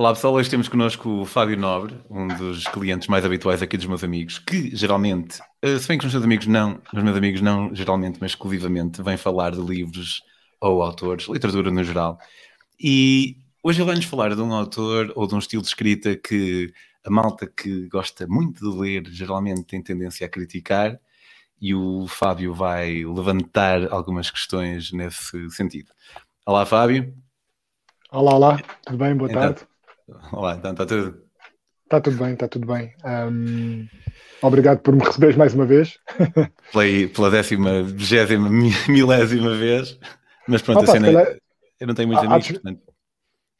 [0.00, 3.84] Olá pessoal, hoje temos connosco o Fábio Nobre, um dos clientes mais habituais aqui dos
[3.84, 7.42] meus amigos, que geralmente, eh, se bem que os meus amigos não, os meus amigos
[7.42, 10.22] não geralmente, mas exclusivamente, vêm falar de livros
[10.58, 12.18] ou autores, literatura no geral.
[12.82, 16.72] E hoje ele vai-nos falar de um autor ou de um estilo de escrita que
[17.04, 20.98] a malta que gosta muito de ler geralmente tem tendência a criticar
[21.60, 25.90] e o Fábio vai levantar algumas questões nesse sentido.
[26.46, 27.14] Olá Fábio.
[28.10, 29.14] Olá, olá, tudo bem?
[29.14, 29.69] Boa então, tarde.
[30.32, 31.22] Olá, então está tudo?
[31.84, 32.94] Está tudo bem, está tudo bem.
[33.04, 33.86] Um,
[34.42, 35.98] obrigado por me receberes mais uma vez.
[36.72, 38.48] Pela, pela décima, vigésima,
[38.88, 39.98] milésima vez.
[40.46, 41.36] Mas pronto, Opa, a cena, calhar...
[41.80, 42.80] eu não tenho muitos ah, amigos, portanto.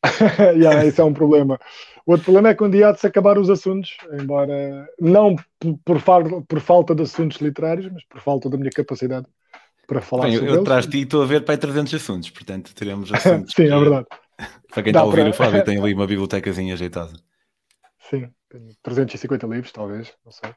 [0.56, 1.58] yeah, isso é um problema.
[2.06, 5.36] O outro problema é que um dia há de se acabar os assuntos, embora não
[5.84, 9.26] por, por, por falta de assuntos literários, mas por falta da minha capacidade
[9.86, 12.30] para falar Bem, sobre Eu, eu traz-te e estou a ver para aí 300 assuntos,
[12.30, 13.52] portanto teremos assuntos.
[13.54, 14.06] Sim, é verdade.
[14.70, 15.30] Para quem está a ouvir para...
[15.30, 17.12] o Fábio, tem ali uma bibliotecazinha ajeitada.
[18.08, 20.50] Sim, tenho 350 livros, talvez, não sei.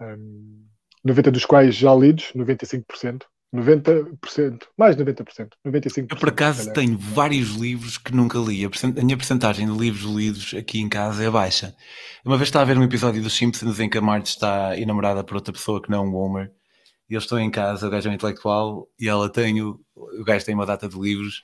[0.00, 0.66] Um,
[1.04, 3.22] 90 dos quais já lidos, 95%.
[3.54, 6.06] 90%, mais de 90%, 95%.
[6.10, 8.64] Eu, por acaso, tenho vários livros que nunca li.
[8.64, 11.76] A, minha porcentagem de livros lidos aqui em casa é baixa.
[12.24, 15.22] Uma vez estava a ver um episódio dos Simpsons em que a Marge está enamorada
[15.22, 16.50] por outra pessoa que não é um Homer.
[17.10, 20.24] E eles estão em casa, o gajo é um intelectual, e ela tem, o, o
[20.24, 21.42] gajo tem uma data de livros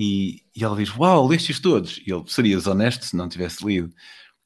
[0.00, 2.00] e, e ela diz: Uau, lestes todos.
[2.06, 3.90] E ele serias honesto se não tivesse lido.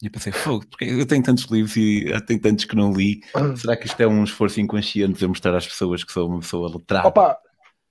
[0.02, 3.20] E eu pensei: Fogo, porque eu tenho tantos livros e tenho tantos que não li.
[3.32, 3.54] Ah.
[3.54, 6.68] Será que isto é um esforço inconsciente de mostrar às pessoas que sou uma pessoa
[6.68, 7.06] letrada?
[7.06, 7.38] Opa,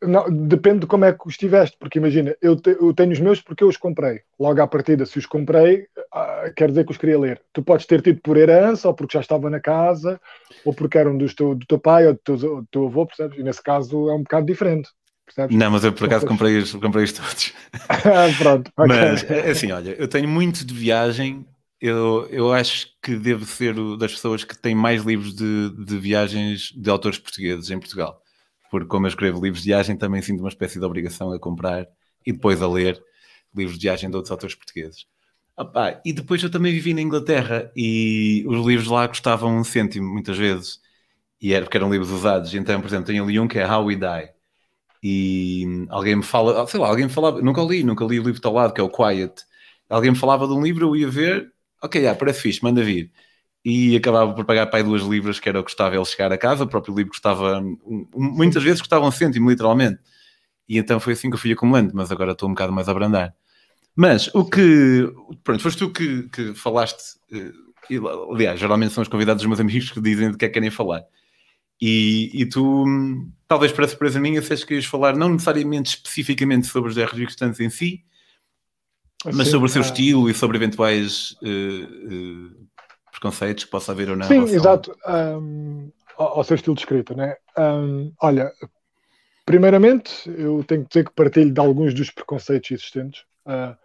[0.02, 3.20] não, depende de como é que os tiveste, porque imagina, eu, te, eu, tenho os
[3.22, 4.20] meus porque eu os comprei.
[4.38, 7.42] Logo à partida, se os comprei, ah, quer dizer que os queria ler.
[7.54, 10.20] Tu podes ter tido por herança, ou porque já estava na casa,
[10.66, 13.40] ou porque eram dos teu, do teu pai ou do teu, do teu avô, percebes?
[13.40, 14.90] E nesse caso é um bocado diferente.
[15.26, 15.58] Percebes?
[15.58, 17.54] Não, mas eu por acaso comprei os, comprei os todos.
[18.38, 18.72] Pronto.
[18.76, 18.88] Okay.
[18.88, 21.46] Mas é assim, olha, eu tenho muito de viagem.
[21.80, 26.72] Eu, eu acho que devo ser das pessoas que têm mais livros de, de viagens
[26.72, 28.22] de autores portugueses em Portugal.
[28.72, 31.86] Porque, como eu escrevo livros de viagem, também sinto uma espécie de obrigação a comprar
[32.26, 33.02] e depois a ler
[33.56, 35.06] livros de viagem de outros autores portugueses.
[35.56, 40.12] Opa, e depois eu também vivi na Inglaterra e os livros lá custavam um cêntimo
[40.12, 40.80] muitas vezes.
[41.40, 42.54] E era porque eram livros usados.
[42.56, 44.33] Então, por exemplo, tenho ali um que é How We Die
[45.04, 48.40] e alguém me fala, sei lá, alguém me falava, nunca li, nunca li o livro
[48.46, 49.34] ao lado, que é o Quiet.
[49.90, 53.12] Alguém me falava de um livro, eu ia ver, ok, já, parece fixe, manda vir.
[53.66, 56.32] E acabava por pagar para aí duas livros, que era o que custava ele chegar
[56.32, 57.62] a casa, o próprio livro custava,
[58.16, 60.00] muitas vezes custava um cêntimo, literalmente.
[60.70, 62.92] E então foi assim que eu fui acumulando, mas agora estou um bocado mais a
[62.92, 63.36] abrandar.
[63.96, 65.12] Mas o que,
[65.44, 67.52] pronto, foste tu que, que falaste, eh,
[67.90, 68.00] e,
[68.32, 70.72] aliás, geralmente são os convidados dos meus amigos que dizem de que é que querem
[70.72, 71.04] falar.
[71.82, 72.86] E, e tu,
[73.48, 77.60] talvez para surpresa minha, disseste que ias falar não necessariamente especificamente sobre os R Restantes
[77.60, 78.04] em si,
[79.34, 82.68] mas sobre o seu estilo e sobre eventuais uh, uh,
[83.12, 84.28] preconceitos que possa haver ou não.
[84.28, 84.96] Sim, exato.
[85.08, 87.36] Um, ao, ao, seu estilo de escrita, né?
[87.58, 88.52] Um, olha,
[89.46, 93.22] primeiramente, eu tenho que dizer que partilho de alguns dos preconceitos existentes.
[93.46, 93.76] Uh,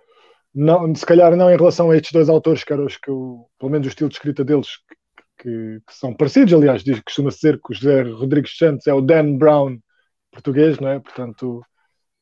[0.54, 3.48] não, se calhar não em relação a estes dois autores, que eram os que eu,
[3.58, 4.68] pelo menos o estilo de escrita deles,
[5.38, 9.00] que, que são parecidos, aliás, diz, costuma ser que o José Rodrigues Santos é o
[9.00, 9.78] Dan Brown
[10.30, 11.00] português, não é?
[11.00, 11.62] Portanto,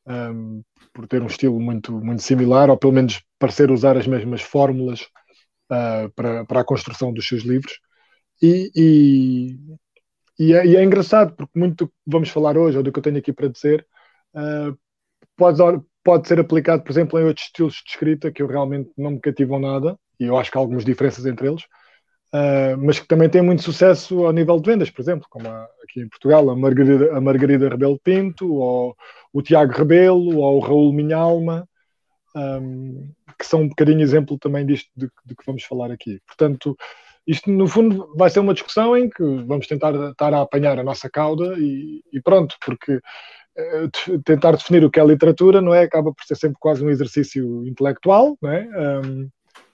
[0.07, 0.63] um,
[0.93, 5.01] por ter um estilo muito, muito similar, ou pelo menos parecer usar as mesmas fórmulas
[5.71, 7.79] uh, para, para a construção dos seus livros.
[8.41, 9.57] E, e,
[10.39, 12.99] e, é, e, é, engraçado, porque muito do que vamos falar hoje, ou do que
[12.99, 13.85] eu tenho aqui para dizer,
[14.35, 14.77] uh,
[15.35, 15.59] pode,
[16.03, 19.19] pode ser aplicado, por exemplo, em outros estilos de escrita que eu realmente não me
[19.19, 21.63] cativam nada, e eu acho que há algumas diferenças entre eles,
[22.33, 25.67] Uh, mas que também tem muito sucesso ao nível de vendas, por exemplo, como a,
[25.83, 28.95] aqui em Portugal, a Margarida, a Margarida Rebelo Pinto, ou
[29.31, 31.67] o Tiago Rebelo, ou o Raul Minhalma,
[32.35, 36.19] um, que são um bocadinho exemplo também disto de, de, que vamos falar aqui.
[36.27, 36.75] Portanto,
[37.25, 40.83] isto no fundo vai ser uma discussão em que vamos tentar estar a apanhar a
[40.83, 45.83] nossa cauda e, e pronto, porque uh, tentar definir o que é literatura não é
[45.83, 48.67] acaba por ser sempre quase um exercício intelectual, não é?
[49.05, 49.29] Um,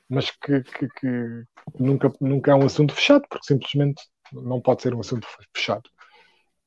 [0.10, 1.44] mas que, que, que,
[1.80, 4.02] nunca, nunca é um assunto fechado, porque simplesmente
[4.32, 5.84] não pode ser um assunto fechado.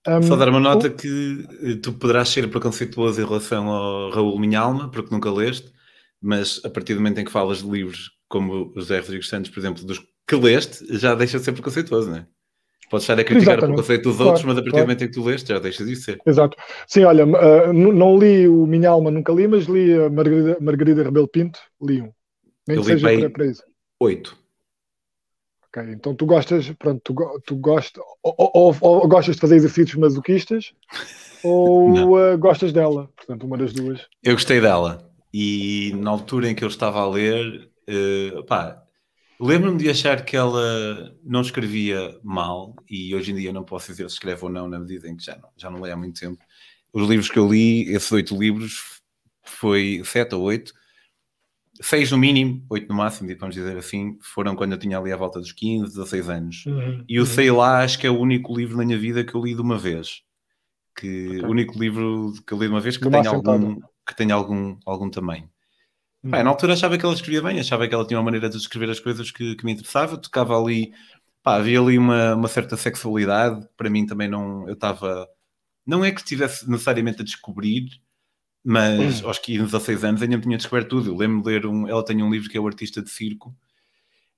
[0.06, 0.94] Um, Só dar uma nota o...
[0.94, 5.72] que eh, tu poderás ser preconceituoso em relação ao Raul Minha Alma, porque nunca leste,
[6.20, 9.50] mas a partir do momento em que falas de livros como os José Rodrigues Santos,
[9.50, 12.26] por exemplo, dos que leste, já deixa de ser preconceituoso, não é?
[12.90, 13.64] Podes estar a criticar Exatamente.
[13.64, 14.84] o preconceito dos claro, outros, mas a partir claro.
[14.84, 16.18] do momento em que tu leste, já deixas de ser.
[16.24, 16.56] Exato.
[16.86, 21.02] Sim, olha, uh, não li o Minha Alma, nunca li, mas li a Margarida, Margarida
[21.02, 22.12] Rebelo Pinto, li um.
[22.66, 23.62] Nem eu que seja para, para isso.
[24.00, 24.38] Oito.
[25.68, 29.96] Ok, então tu gostas, pronto, tu, tu gostas, ou, ou, ou, gostas de fazer exercícios
[29.96, 30.72] masoquistas,
[31.44, 34.06] ou uh, gostas dela, portanto, uma das duas.
[34.22, 38.82] Eu gostei dela, e na altura em que eu estava a ler, Uh, pá,
[39.38, 44.08] lembro-me de achar que ela não escrevia mal, e hoje em dia não posso dizer
[44.08, 46.18] se escreve ou não, na medida em que já não, já não leio há muito
[46.18, 46.42] tempo.
[46.92, 49.00] Os livros que eu li, esses oito livros,
[49.44, 50.72] foi sete ou oito,
[51.80, 55.16] seis no mínimo, oito no máximo, vamos dizer assim, foram quando eu tinha ali à
[55.16, 56.66] volta dos 15, 16 anos.
[56.66, 57.26] Uhum, e o uhum.
[57.26, 59.60] Sei Lá acho que é o único livro na minha vida que eu li de
[59.60, 60.22] uma vez.
[60.96, 61.40] Que okay.
[61.42, 64.76] o único livro que eu li de uma vez que tem algum, que tem algum,
[64.84, 65.48] algum tamanho.
[66.22, 66.30] Uhum.
[66.30, 68.56] Pá, na altura achava que ela escrevia bem, achava que ela tinha uma maneira de
[68.56, 70.92] escrever as coisas que, que me interessava, tocava ali,
[71.42, 75.28] pá, havia ali uma, uma certa sexualidade, para mim também não, eu estava,
[75.86, 77.88] não é que estivesse necessariamente a descobrir,
[78.68, 81.10] mas aos 15, 16 anos ainda me tinha descoberto tudo.
[81.10, 81.86] Eu lembro de ler um.
[81.86, 83.56] Ela tem um livro que é o Artista de Circo,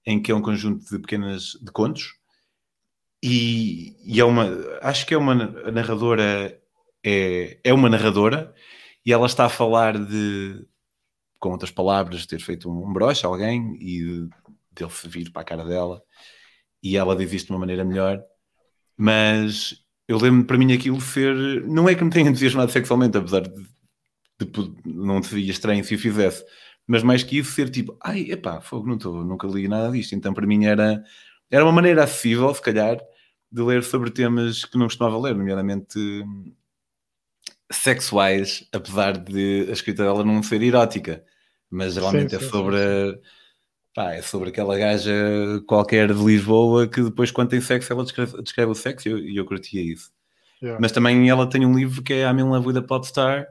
[0.05, 2.15] em que é um conjunto de pequenas de contos,
[3.23, 4.47] e, e é uma.
[4.83, 6.61] Acho que é uma narradora.
[7.03, 8.55] É, é uma narradora,
[9.05, 10.63] e ela está a falar de.
[11.39, 14.29] Com outras palavras, ter feito um, um broche a alguém e
[14.73, 16.03] dele se vir para a cara dela,
[16.83, 18.23] e ela diz isto de uma maneira melhor,
[18.95, 21.65] mas eu lembro para mim aquilo ser.
[21.67, 23.78] Não é que me tenha entusiasmado sexualmente, apesar de
[24.39, 26.45] Tipo, não seria estranho se o fizesse.
[26.87, 30.15] Mas mais que isso, ser tipo, ai, epá, fogo, não estou, nunca li nada disto.
[30.15, 31.03] Então, para mim, era,
[31.51, 32.99] era uma maneira acessível, se calhar,
[33.51, 35.99] de ler sobre temas que não costumava ler, nomeadamente
[37.71, 41.23] sexuais, apesar de a escrita dela não ser erótica.
[41.71, 42.77] Mas geralmente sim, é sim, é sobre.
[43.13, 43.21] Sim,
[43.95, 45.13] pá, é sobre aquela gaja
[45.67, 49.43] qualquer de Lisboa que depois, quando tem sexo, ela descreve, descreve o sexo e eu,
[49.43, 50.13] eu curtia isso.
[50.63, 50.81] Yeah.
[50.81, 53.47] Mas também ela tem um livro que é I'm in Love with a Popstar,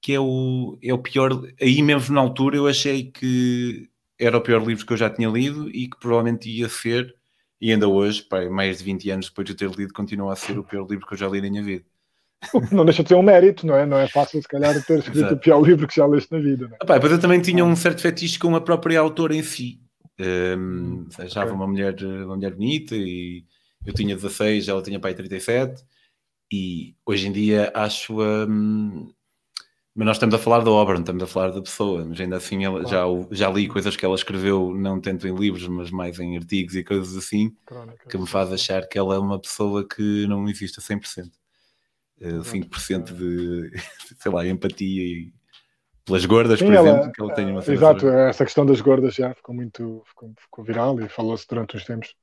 [0.00, 1.30] que é o, é o pior.
[1.60, 5.28] Aí mesmo na altura eu achei que era o pior livro que eu já tinha
[5.28, 7.14] lido e que provavelmente ia ser,
[7.60, 10.58] e ainda hoje, pá, mais de 20 anos depois de ter lido, continua a ser
[10.58, 11.84] o pior livro que eu já li na minha vida.
[12.72, 13.84] Não deixa de ser um mérito, não é?
[13.84, 15.34] Não é fácil, se calhar, ter escrito Exato.
[15.34, 16.70] o pior livro que já leste na vida.
[16.80, 16.86] É?
[16.86, 19.80] Mas eu também tinha um certo fetiche com a própria autora em si.
[20.20, 21.56] Um, achava okay.
[21.56, 23.44] uma, mulher, uma mulher bonita e
[23.84, 25.84] eu tinha 16, ela tinha pai 37
[26.52, 29.12] e hoje em dia acho um,
[29.98, 32.36] mas nós estamos a falar da obra, não estamos a falar da pessoa, mas ainda
[32.36, 33.02] assim ela, já,
[33.32, 36.84] já li coisas que ela escreveu, não tanto em livros, mas mais em artigos e
[36.84, 37.52] coisas assim,
[38.08, 41.26] que me faz achar que ela é uma pessoa que não existe a 100%.
[42.20, 43.72] Uh, 5% de,
[44.22, 45.32] sei lá, empatia e
[46.04, 49.16] pelas gordas, Sim, por ela, exemplo, que ela tem uma Exato, essa questão das gordas
[49.16, 52.14] já ficou muito ficou, ficou viral e falou-se durante uns tempos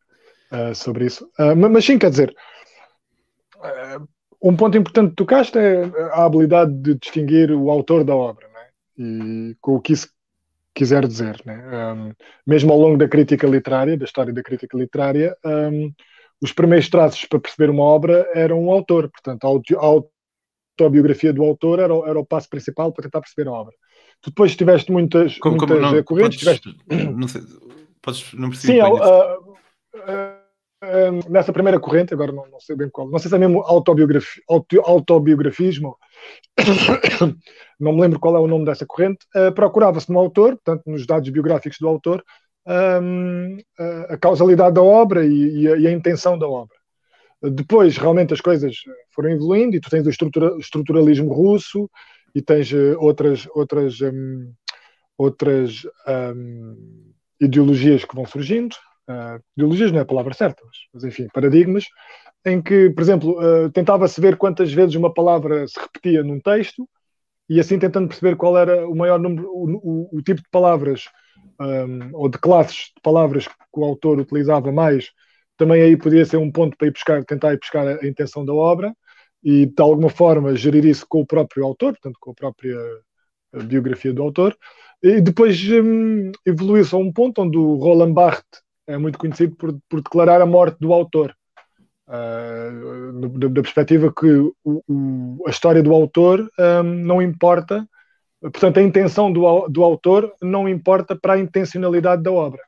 [0.54, 1.26] uh, sobre isso.
[1.38, 2.34] Uh, mas sim, quer dizer,
[4.42, 8.68] um ponto importante que tocaste é a habilidade de distinguir o autor da obra, né?
[8.98, 10.10] e com o que isso
[10.74, 11.42] quiser dizer.
[11.46, 11.64] Né?
[11.94, 12.12] Um,
[12.46, 15.92] mesmo ao longo da crítica literária, da história da crítica literária, um,
[16.42, 19.86] os primeiros traços para perceber uma obra eram o autor, portanto, a
[20.78, 23.74] autobiografia do autor era, era o passo principal para tentar perceber a obra.
[24.22, 26.44] Tu depois tiveste muitas, como, muitas como não, correntes.
[26.44, 26.78] Podes, tiveste...
[27.16, 27.42] não, sei,
[28.02, 30.45] podes, não Sim, uh, uh,
[31.30, 34.42] nessa primeira corrente, agora não, não, sei bem qual, não sei se é mesmo autobiografi,
[34.50, 35.98] auto, autobiografismo,
[37.80, 41.06] não me lembro qual é o nome dessa corrente, uh, procurava-se no autor, portanto, nos
[41.06, 42.24] dados biográficos do autor,
[42.68, 43.58] um,
[44.10, 46.76] a causalidade da obra e, e, a, e, a, intenção da obra.
[47.42, 48.78] Depois, realmente, as coisas
[49.12, 51.90] foram evoluindo e tu tens o estrutura, estruturalismo russo
[52.34, 54.52] e tens uh, outras, outras, um,
[55.18, 55.86] outras
[56.36, 58.76] um, ideologias que vão surgindo,
[59.10, 60.62] uh, ideologias não é a palavra certa,
[60.94, 61.86] mas, enfim, paradigmas,
[62.46, 66.88] em que, por exemplo, uh, tentava-se ver quantas vezes uma palavra se repetia num texto
[67.50, 71.06] e assim tentando perceber qual era o maior número, o, o, o tipo de palavras
[71.60, 75.12] um, ou de classes de palavras que o autor utilizava mais,
[75.58, 78.44] também aí podia ser um ponto para ir buscar, tentar ir buscar a, a intenção
[78.46, 78.94] da obra
[79.44, 82.78] e de alguma forma gerir isso com o próprio autor, portanto com a própria
[83.64, 84.58] biografia do autor.
[85.02, 89.78] E depois um, evoluiu-se a um ponto onde o Roland Barthes é muito conhecido por,
[89.90, 91.36] por declarar a morte do autor.
[92.08, 97.88] Uh, da, da, perspectiva que o, o, a história do autor um, não importa,
[98.40, 102.62] portanto, a intenção do, do autor não importa para a intencionalidade da obra,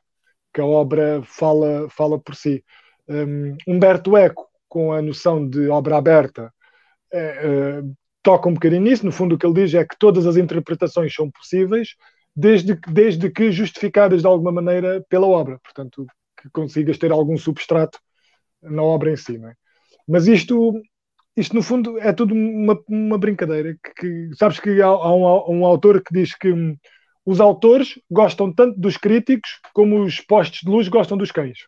[0.52, 2.64] que a obra fala, fala por si.
[3.08, 6.52] Um, Humberto Eco, com a noção de obra aberta,
[7.12, 7.82] é, é,
[8.22, 9.06] toca um bocadinho nisso.
[9.06, 11.94] No fundo, o que ele diz é que todas as interpretações são possíveis,
[12.38, 16.06] desde, desde que justificadas de alguma maneira pela obra, portanto,
[16.40, 17.98] que consigas ter algum substrato
[18.62, 19.36] na obra em si.
[19.44, 19.52] É?
[20.06, 20.80] Mas isto,
[21.36, 23.76] isto, no fundo, é tudo uma, uma brincadeira.
[23.82, 26.76] Que, que sabes que há, há um, um, autor que diz que hum,
[27.26, 31.58] os autores gostam tanto dos críticos como os postes de luz gostam dos cães.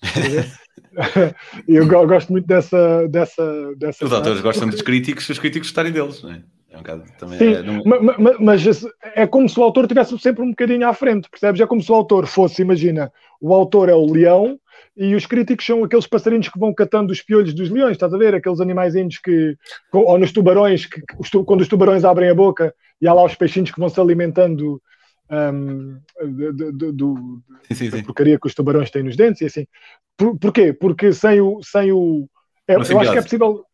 [1.66, 3.08] eu gosto muito dessa.
[3.08, 6.44] dessa, dessa os autores gostam dos críticos se os críticos gostarem deles, não é?
[6.70, 7.38] É um bocado também.
[7.38, 7.82] Sim, é, não...
[7.84, 11.60] mas, mas, é como se o autor estivesse sempre um bocadinho à frente, percebes?
[11.60, 13.10] É como se o autor fosse, imagina,
[13.40, 14.58] o autor é o leão
[14.96, 18.18] e os críticos são aqueles passarinhos que vão catando os piolhos dos leões, estás a
[18.18, 18.34] ver?
[18.34, 19.56] Aqueles animais que.
[19.92, 21.00] Ou nos tubarões, que,
[21.44, 24.82] quando os tubarões abrem a boca e há lá os peixinhos que vão se alimentando
[25.30, 27.42] um, do, do,
[27.90, 29.66] da porcaria que os tubarões têm nos dentes e assim.
[30.16, 30.72] Por, porquê?
[30.72, 31.62] Porque sem o.
[31.62, 32.28] Sem o
[32.66, 33.64] é, eu acho que é possível.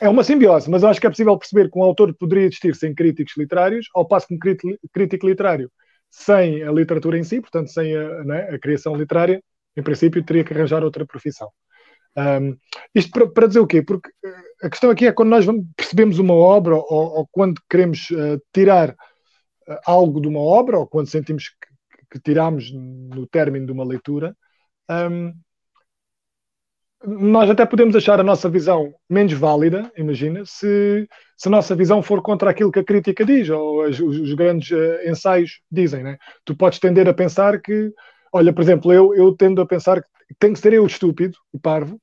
[0.00, 2.74] É uma simbiose, mas eu acho que é possível perceber que um autor poderia existir
[2.74, 4.38] sem críticos literários, ao passo que um
[4.92, 5.70] crítico literário
[6.10, 9.42] sem a literatura em si, portanto, sem a, né, a criação literária,
[9.76, 11.48] em princípio, teria que arranjar outra profissão.
[12.16, 12.56] Um,
[12.94, 13.82] isto para, para, dizer o quê?
[13.82, 18.10] Porque eh, a questão aqui é quando nós percebemos uma obra ou, ou quando queremos
[18.10, 23.66] uh, tirar uh, algo de uma obra ou quando sentimos que, que tiramos no término
[23.66, 24.34] de uma leitura,
[24.90, 25.32] um,
[27.04, 32.02] nós até podemos achar a nossa visão menos válida, imagina, se, se a nossa visão
[32.02, 36.02] for contra aquilo que a crítica diz, ou os, os grandes uh, ensaios dizem.
[36.02, 36.18] Né?
[36.44, 37.92] Tu podes tender a pensar que,
[38.32, 41.58] olha, por exemplo, eu, eu tendo a pensar que tenho que ser eu estúpido, o
[41.58, 42.00] parvo,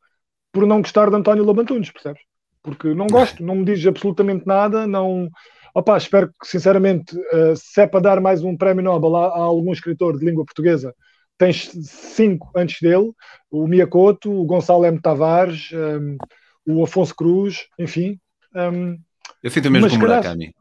[0.52, 2.22] por não gostar de António Lobantunes, percebes?
[2.64, 5.30] Porque não gosto, não me diz absolutamente nada, não.
[5.74, 9.40] Opa, espero que, sinceramente, uh, se é para dar mais um prémio Nobel a, a
[9.40, 10.96] algum escritor de língua portuguesa,
[11.38, 13.12] tens cinco antes dele,
[13.52, 15.00] o Miyakoto, o Gonçalo M.
[15.00, 16.18] Tavares, um,
[16.66, 18.20] o Afonso Cruz, enfim.
[18.56, 18.98] Um,
[19.44, 20.54] eu sinto mesmo com o Murakami.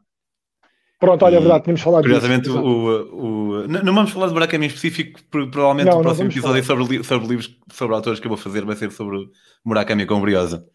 [0.99, 2.57] Pronto, olha, é verdade, tínhamos falado Curiosamente, disso.
[2.57, 6.63] O, o, não, não, vamos falar de Murakami em específico, provavelmente não, o próximo episódio
[6.63, 9.17] sobre, sobre livros, sobre autores que eu vou fazer vai ser sobre
[9.63, 10.65] Murakami com Briosa.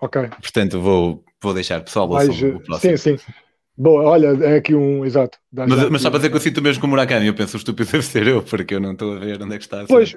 [0.00, 0.28] Ok.
[0.40, 2.98] Portanto, vou, vou deixar pessoal Vais, o próximo.
[2.98, 3.32] Sim, sim.
[3.76, 5.04] Boa, olha, é aqui um.
[5.04, 5.38] Exato.
[5.52, 7.58] Mas, mas só para dizer que eu sinto mesmo com o Murakami, eu penso o
[7.58, 9.84] estúpido deve ser eu, porque eu não estou a ver onde é que está.
[9.86, 10.16] Pois,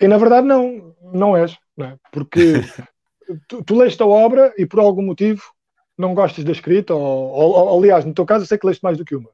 [0.00, 1.96] e na verdade não, não és, não é?
[2.10, 2.36] Porque
[3.48, 5.42] tu, tu leste a obra e por algum motivo
[5.96, 8.98] não gostas da escrita, ou, ou, aliás, no teu caso, eu sei que leste mais
[8.98, 9.30] do que uma,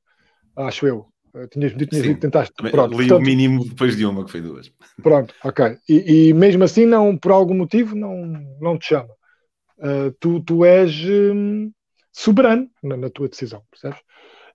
[0.57, 1.07] acho eu.
[1.35, 2.55] Eh, tinhas dito, dito tentaste.
[2.55, 4.71] Pronto, li portanto, o mínimo depois de uma, que foi duas.
[5.03, 5.79] Pronto, ok.
[5.89, 8.17] E, e mesmo assim, não, por algum motivo, não,
[8.61, 9.11] não te chama.
[9.79, 11.73] Uh, tu, tu és hum,
[12.13, 14.01] soberano na, na, tua decisão, percebes?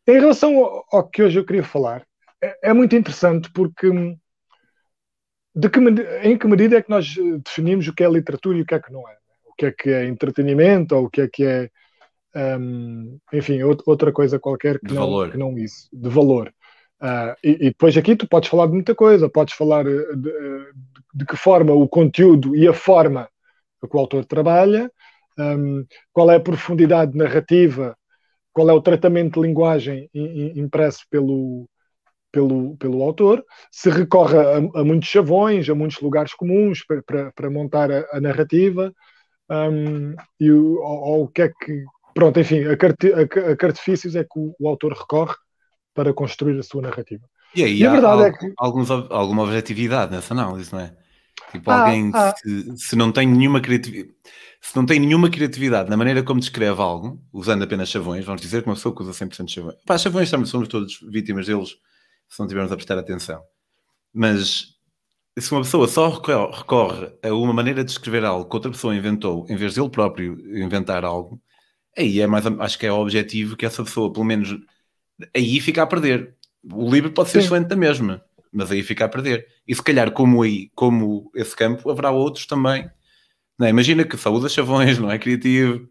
[0.07, 2.05] Em relação ao, ao, que hoje eu queria falar,
[2.41, 4.17] é, é muito interessante porque hum,
[5.57, 5.79] de que,
[6.23, 8.75] em que medida é que nós eh, definimos o que é literatura e o que
[8.75, 9.17] é que não é?
[9.45, 11.69] O que é que é entretenimento ou o que é que é,
[12.59, 16.53] um, enfim, outra coisa qualquer que, não, que não isso, de valor.
[17.01, 20.31] Uh, e, e, depois aqui tu podes falar de muita coisa, podes falar de, de,
[21.13, 23.27] de que forma o conteúdo e a forma
[23.79, 24.91] que o autor trabalha,
[25.37, 27.95] um, qual é a profundidade narrativa,
[28.53, 31.69] qual é o tratamento de linguagem impresso pelo,
[32.31, 37.31] pelo, pelo autor, se recorre a, a muitos chavões, a muitos lugares comuns para, para,
[37.31, 38.93] para montar a, a narrativa,
[39.49, 41.83] um, e o, ou, o que é que.
[42.13, 45.35] Pronto, enfim, a que, a, a que artifícios é que o, o, autor recorre
[45.93, 47.23] para construir a sua narrativa.
[47.55, 48.53] E aí, e a verdade há, é que.
[48.57, 50.93] Alguns, alguma objetividade nessa análise, não é?
[51.51, 52.33] Tipo, ah, alguém, ah.
[52.37, 54.13] Se, se, não tem nenhuma criatividade,
[54.61, 58.61] se não tem nenhuma criatividade na maneira como descreve algo, usando apenas chavões, vamos dizer
[58.61, 59.75] que uma pessoa que usa 100% de chavões.
[59.85, 61.77] Pá, chavões somos todos vítimas deles
[62.27, 63.41] se não tivermos a prestar atenção.
[64.13, 64.77] Mas
[65.39, 69.45] se uma pessoa só recorre a uma maneira de escrever algo que outra pessoa inventou,
[69.49, 71.41] em vez de ele próprio inventar algo,
[71.97, 74.57] aí é mais, acho que é o objetivo que essa pessoa, pelo menos,
[75.35, 76.35] aí fica a perder.
[76.71, 77.45] O livro pode ser Sim.
[77.45, 78.21] excelente da mesma,
[78.57, 79.45] mas aí fica a perder.
[79.67, 82.89] E se calhar, como aí, como esse campo, haverá outros também.
[83.57, 83.69] Não é?
[83.69, 85.87] Imagina que só usa chavões, não é criativo.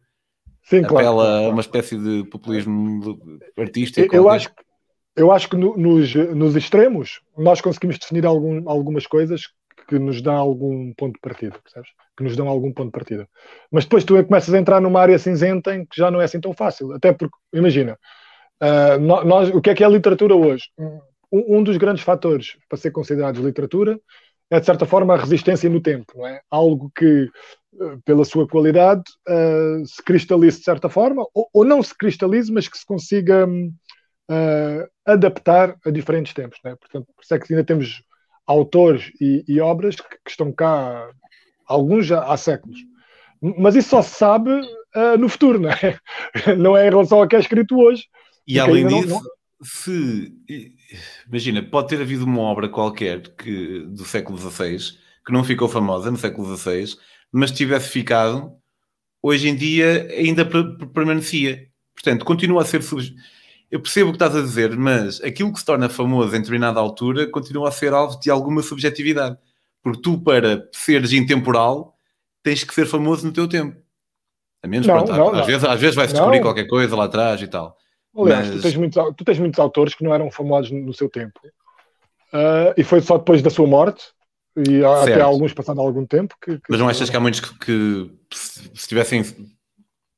[0.65, 1.47] Sim, apela claro, claro.
[1.47, 3.21] a uma espécie de populismo
[3.57, 4.13] artístico.
[4.15, 4.67] Eu, eu acho que
[5.15, 9.43] eu acho que no, nos, nos extremos nós conseguimos definir algum, algumas coisas
[9.89, 11.89] que nos dão algum ponto de partida, percebes?
[12.17, 13.29] Que nos dão algum ponto de partida.
[13.71, 16.41] Mas depois tu começas a entrar numa área cinzenta em que já não é assim
[16.41, 16.93] tão fácil.
[16.93, 17.97] Até porque, imagina,
[18.61, 20.65] uh, nós, o que é que é a literatura hoje?
[21.33, 23.99] Um, um, dos grandes fatores para ser considerado literatura
[24.51, 26.41] é, de certa forma, a resistência no tempo, não é?
[26.49, 27.29] Algo que,
[27.81, 32.53] ah, pela sua qualidade, uh, se cristalize de certa forma, ou, ou, não se cristalize,
[32.53, 33.47] mas que se consiga.
[34.29, 36.59] Uh, adaptar a diferentes tempos.
[36.65, 36.75] Né?
[36.75, 38.03] Portanto, por isso é que ainda temos
[38.45, 41.09] autores e, e obras que, que, estão cá,
[41.67, 42.79] alguns já há séculos.
[43.41, 45.99] Mas isso só se sabe uh, no futuro, não é?
[46.59, 48.05] não é em relação ao que é escrito hoje.
[48.47, 49.31] E além disso, não, não...
[49.63, 50.33] se
[51.29, 54.79] imagina, pode ter havido uma obra qualquer que, do século XVI
[55.25, 56.97] que não ficou famosa no século XVI,
[57.33, 58.53] mas tivesse ficado,
[59.21, 61.67] hoje em dia ainda permanecia.
[61.95, 62.83] Portanto, continua a ser
[63.71, 66.79] eu percebo o que estás a dizer, mas aquilo que se torna famoso em determinada
[66.79, 69.37] altura continua a ser alvo de alguma subjetividade.
[69.83, 71.97] Porque tu, para seres intemporal,
[72.43, 73.77] tens que ser famoso no teu tempo.
[74.63, 75.47] A menos, não, pronto, não, às, não.
[75.47, 77.77] Vezes, às vezes vai-se descobrir qualquer coisa lá atrás e tal.
[78.17, 78.57] Aliás, Mas...
[78.57, 81.39] tu, tens muitos, tu tens muitos autores que não eram famosos no seu tempo.
[82.33, 84.05] Uh, e foi só depois da sua morte,
[84.57, 85.13] e certo.
[85.13, 86.35] até alguns passado algum tempo.
[86.43, 89.23] Que, que Mas não achas que há muitos que, que se tivessem.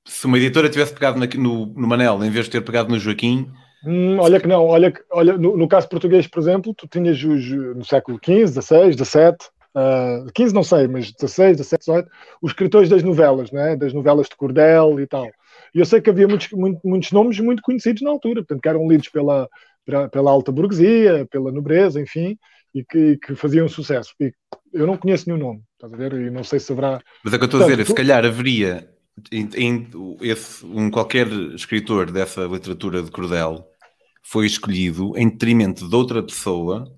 [0.07, 3.51] Se uma editora tivesse pegado no, no Manel em vez de ter pegado no Joaquim,
[3.85, 7.49] Hum, olha que não, olha, olha no, no, caso português, por exemplo, tu tinhas os,
[7.49, 9.37] no século XV, XVI, XVII,
[10.27, 12.11] uh, 15 não sei, mas 16, 17, 18,
[12.43, 13.77] os escritores das novelas, né?
[13.77, 15.29] das novelas de cordel e tal.
[15.75, 18.69] E eu sei que havia muitos, muito, muitos nomes muito conhecidos na altura, portanto, que
[18.69, 19.49] eram lidos pela,
[20.11, 22.37] pela alta burguesia, pela nobreza, enfim,
[22.75, 24.13] e que, que faziam sucesso.
[24.21, 24.33] E
[24.73, 26.13] eu não conheço nenhum nome, estás a ver?
[26.15, 27.01] E não sei se haverá.
[27.25, 27.89] Mas é que eu estou a dizer, tu...
[27.89, 28.89] se calhar haveria
[29.33, 33.67] em, em, esse, um qualquer escritor dessa literatura de cordel
[34.23, 36.93] foi escolhido em detrimento de outra pessoa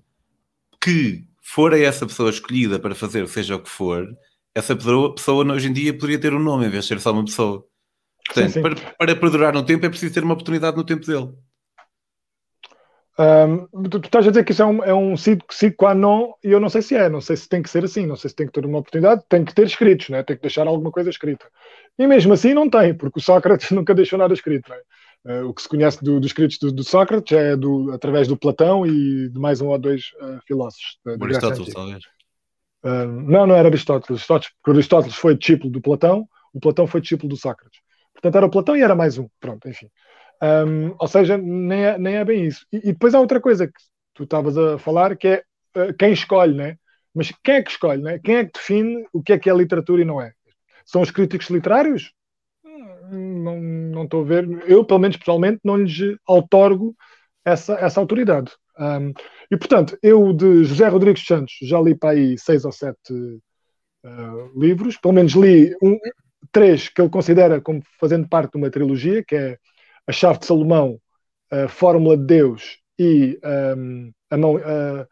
[0.81, 4.07] que fora essa pessoa escolhida para fazer seja o que for,
[4.53, 7.11] essa pessoa, pessoa hoje em dia poderia ter um nome em vez de ser só
[7.11, 7.65] uma pessoa.
[8.25, 8.61] Portanto, sim, sim.
[8.61, 11.33] Para, para perdurar no tempo é preciso ter uma oportunidade no tempo dele.
[13.19, 15.41] Um, tu, tu, estás a dizer que isso é um, é um sine
[15.77, 18.05] qua non e eu não sei se é, não sei se tem que ser assim,
[18.05, 20.23] não sei se tem que ter uma oportunidade, tem que ter escritos, né?
[20.23, 21.45] tem que deixar alguma coisa escrita.
[21.99, 24.69] E mesmo assim não tem, porque o Sócrates nunca deixou nada escrito.
[24.69, 24.77] Né?
[25.23, 28.37] Uh, o que se conhece dos do escritos do, do, Sócrates é do, através do
[28.37, 30.97] Platão e de mais um ou dois uh, filósofos.
[31.21, 32.03] Aristóteles, talvez.
[32.83, 34.21] Uh, não, não era Aristóteles.
[34.21, 37.81] Aristóteles, porque Aristóteles foi discípulo do Platão, o Platão foi discípulo do Sócrates.
[38.21, 39.27] Portanto, era o Platão e era mais um.
[39.39, 39.89] Pronto, enfim.
[40.41, 42.65] Um, ou seja, nem é, nem é bem isso.
[42.71, 43.73] E, e, depois há outra coisa que
[44.13, 45.43] tu estavas a falar, que é
[45.77, 46.77] uh, quem escolhe, né?
[47.13, 48.19] Mas quem é que escolhe, né?
[48.19, 50.33] Quem é que define o que é que é literatura e não é?
[50.85, 52.11] São os críticos literários?
[53.11, 54.47] Não, não estou a ver.
[54.67, 56.95] Eu, pelo menos pessoalmente, não lhes outorgo
[57.43, 58.51] essa, essa autoridade.
[58.79, 59.13] Um,
[59.51, 64.59] e, portanto, eu de José Rodrigues Santos já li para aí seis ou sete uh,
[64.59, 65.97] livros, pelo menos li um,
[66.51, 69.57] três que ele considera como fazendo parte de uma trilogia, que é
[70.07, 70.99] A Chave de Salomão,
[71.49, 73.39] A Fórmula de Deus e
[73.75, 75.07] um, a mão, uh,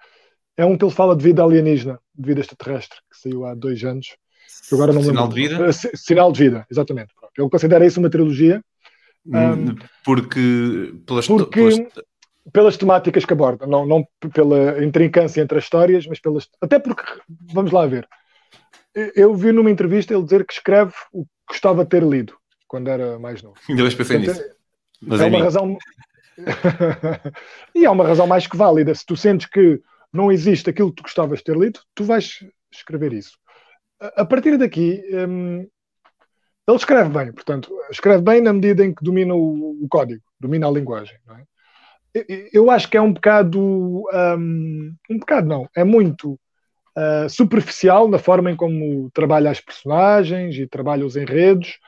[0.56, 3.84] é um que ele fala de vida alienígena, de vida extraterrestre, que saiu há dois
[3.84, 4.16] anos.
[4.68, 5.36] Que agora não Sinal lembro.
[5.36, 5.70] de vida?
[5.70, 7.14] Uh, Sinal de vida, exatamente.
[7.38, 8.64] Ele considera isso uma trilogia.
[9.26, 11.80] Um, porque, pelas, porque pelas...
[12.54, 12.78] pelas...
[12.78, 16.48] temáticas que aborda, não, não pela intrincância entre as histórias, mas pelas.
[16.62, 17.04] Até porque,
[17.54, 18.08] vamos lá ver,
[19.16, 22.90] eu vi numa entrevista ele dizer que escreve o que gostava de ter lido quando
[22.90, 23.58] era mais novo.
[23.68, 24.44] Ainda vais pensar nisso.
[25.02, 25.78] Mas é, é uma razão.
[27.76, 28.94] e é uma razão mais que válida.
[28.94, 29.82] Se tu sentes que
[30.12, 32.40] não existe aquilo que tu gostavas de ter lido, tu vais
[32.72, 33.38] escrever isso.
[34.00, 35.68] A partir daqui, hum,
[36.68, 40.68] ele escreve bem, portanto, escreve bem na medida em que domina o, o código, domina
[40.68, 41.18] a linguagem.
[42.16, 42.50] É?
[42.54, 43.60] Eu acho que é um bocado.
[43.60, 46.40] Um, um bocado não, é muito
[47.00, 51.80] uh, superficial na forma em como trabalha as personagens e trabalha os enredos.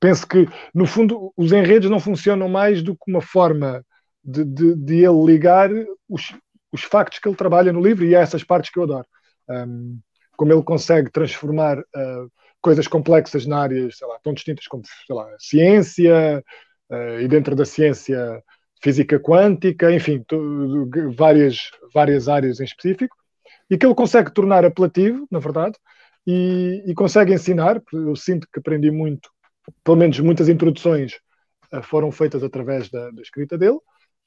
[0.00, 3.84] Penso que, no fundo, os enredos não funcionam mais do que uma forma
[4.22, 5.70] de, de, de ele ligar
[6.08, 6.34] os,
[6.72, 9.06] os factos que ele trabalha no livro e é essas partes que eu adoro.
[9.48, 9.98] Um,
[10.36, 15.26] como ele consegue transformar uh, coisas complexas na área, sei lá, tão distintas como, lá,
[15.38, 16.44] ciência
[16.90, 18.42] uh, e dentro da ciência
[18.82, 20.22] física quântica, enfim,
[21.16, 23.16] várias, várias áreas em específico,
[23.70, 25.76] e que ele consegue tornar apelativo, na verdade,
[26.26, 27.82] e, e consegue ensinar.
[27.92, 29.28] Eu sinto que aprendi muito,
[29.84, 31.14] pelo menos muitas introduções
[31.72, 33.78] uh, foram feitas através da, da, escrita dele,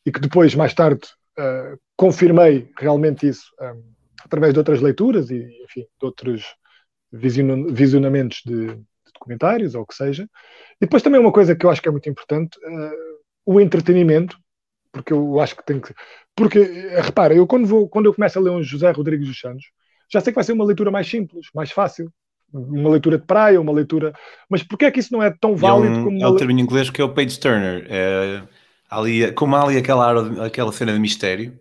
[0.06, 1.02] e que depois, mais tarde,
[1.38, 3.84] uh, confirmei realmente isso um,
[4.24, 6.44] através de outras leituras e, enfim, de outros
[7.12, 10.24] visionamentos de, de, documentários ou o que seja.
[10.80, 14.38] E depois também uma coisa que eu acho que é muito importante, uh, o entretenimento,
[14.92, 15.94] porque eu acho que tem que.
[16.36, 19.40] Porque, eh, repara, eu quando, vou, quando eu começo a ler um José Rodrigues dos
[19.40, 19.66] Santos,
[20.12, 22.12] já sei que vai ser uma leitura mais simples, mais fácil.
[22.52, 24.12] Uma leitura de praia, uma leitura.
[24.50, 26.24] Mas porquê é que isso não é tão válido é um, como.
[26.24, 27.86] É o termo em inglês que é o page turner.
[27.88, 28.42] É,
[28.90, 31.58] ali, como há ali aquela, aquela cena de mistério,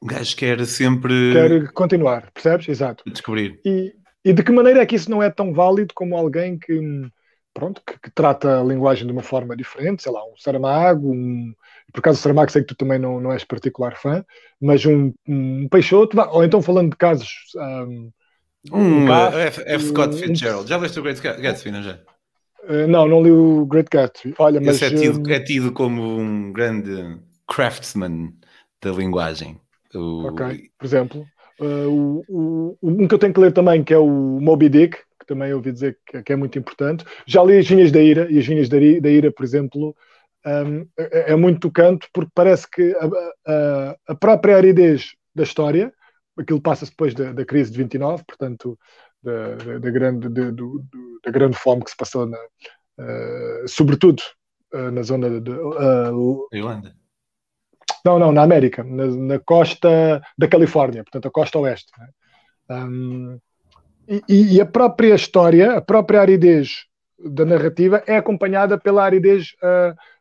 [0.00, 1.32] o gajo quer sempre.
[1.32, 2.68] Quer continuar, percebes?
[2.68, 3.02] Exato.
[3.10, 3.60] Descobrir.
[3.64, 3.92] E,
[4.24, 6.80] e de que maneira é que isso não é tão válido como alguém que.
[7.52, 11.52] Pronto, que, que trata a linguagem de uma forma diferente, sei lá, um Saramago, um,
[11.92, 14.24] por acaso o Saramago sei que tu também não, não és particular fã,
[14.60, 17.30] mas um, um Peixoto, ou então falando de casos.
[17.56, 18.10] Um,
[18.72, 19.84] um, um F, F.
[19.86, 21.98] Scott Fitzgerald, um, já leste o Great Gatsby, não já?
[22.64, 24.34] Uh, não, não li o Great Gatsby.
[24.38, 28.32] Olha, mas, Esse é tido, é tido como um grande craftsman
[28.82, 29.58] da linguagem.
[29.94, 30.26] O...
[30.26, 31.26] Ok, por exemplo.
[31.60, 34.96] Uh, o, o, um que eu tenho que ler também, que é o Moby Dick,
[35.18, 37.04] que também ouvi dizer que, que é muito importante.
[37.26, 39.96] Já li As Vinhas da Ira, e As Vinhas da Ira, por exemplo,
[40.48, 45.92] um, é, é, muito tocante porque parece que a, a, a, própria aridez da história,
[46.38, 48.78] aquilo passa-se depois da, da, crise de 29, portanto,
[49.22, 50.84] da, da, da grande, de, do,
[51.24, 54.22] da grande fome que se passou na, uh, sobretudo
[54.74, 55.50] uh, na zona de.
[56.52, 56.94] Irlanda.
[58.04, 61.92] Não, não, na América, na, na, costa da Califórnia, portanto, a costa oeste.
[61.98, 62.08] Né?
[62.70, 63.38] Um,
[64.08, 66.87] e, e, a própria história, a própria aridez
[67.18, 69.54] da narrativa é acompanhada pela aridez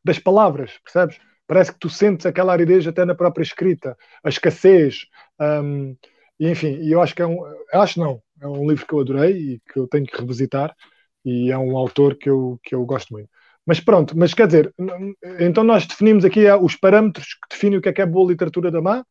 [0.04, 1.20] das palavras, percebes?
[1.48, 5.06] Parece que tu sentes aquela aridez até na própria escrita, a escassez.
[5.40, 5.96] Um,
[6.40, 7.40] e enfim, eu acho que é um.
[7.74, 10.76] Acho não, é um livro que eu adorei e que eu tenho que revisitar.
[11.24, 13.30] E é um autor que eu, que eu gosto muito.
[13.66, 14.74] Mas pronto, mas quer dizer,
[15.40, 18.72] então nós definimos aqui os parâmetros que definem o que é que é boa literatura
[18.72, 19.04] da má.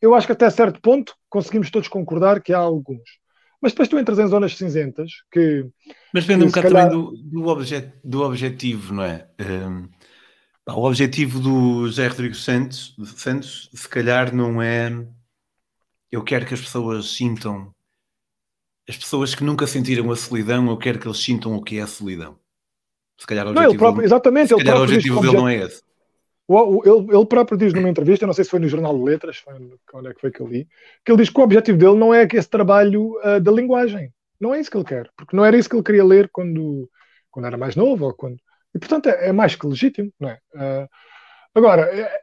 [0.00, 3.08] Eu acho que até certo ponto conseguimos todos concordar que há alguns.
[3.60, 5.66] Mas depois tu entras em zonas cinzentas que.
[6.14, 6.90] Mas depende um bocado calhar...
[6.90, 9.28] também do, do, objet, do objetivo, não é?
[9.40, 9.88] Um,
[10.68, 14.90] o objetivo do José Rodrigues Santos, Santos, se calhar, não é.
[16.10, 17.74] Eu quero que as pessoas sintam.
[18.88, 21.82] As pessoas que nunca sentiram a solidão, eu quero que eles sintam o que é
[21.82, 22.38] a solidão.
[23.18, 25.82] Se calhar o objetivo, não, próprio, exatamente, se calhar o objetivo dele não é esse.
[26.48, 29.54] Ele, ele, próprio diz numa entrevista, não sei se foi no Jornal de Letras, foi,
[29.94, 30.66] onde é que foi que eu li,
[31.04, 34.12] que ele diz que o objetivo dele não é esse trabalho uh, da linguagem.
[34.40, 36.88] Não é isso que ele quer, porque não era isso que ele queria ler quando,
[37.30, 38.38] quando era mais novo, ou quando,
[38.74, 40.38] e, portanto, é, é mais que legítimo, não é?
[40.54, 40.88] Uh,
[41.54, 42.20] agora, é,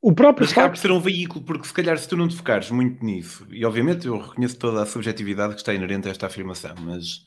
[0.00, 0.44] o próprio.
[0.44, 0.70] Mas facto...
[0.70, 3.64] por ser um veículo, porque se calhar se tu não te focares muito nisso, e
[3.64, 7.24] obviamente eu reconheço toda a subjetividade que está inerente a esta afirmação, mas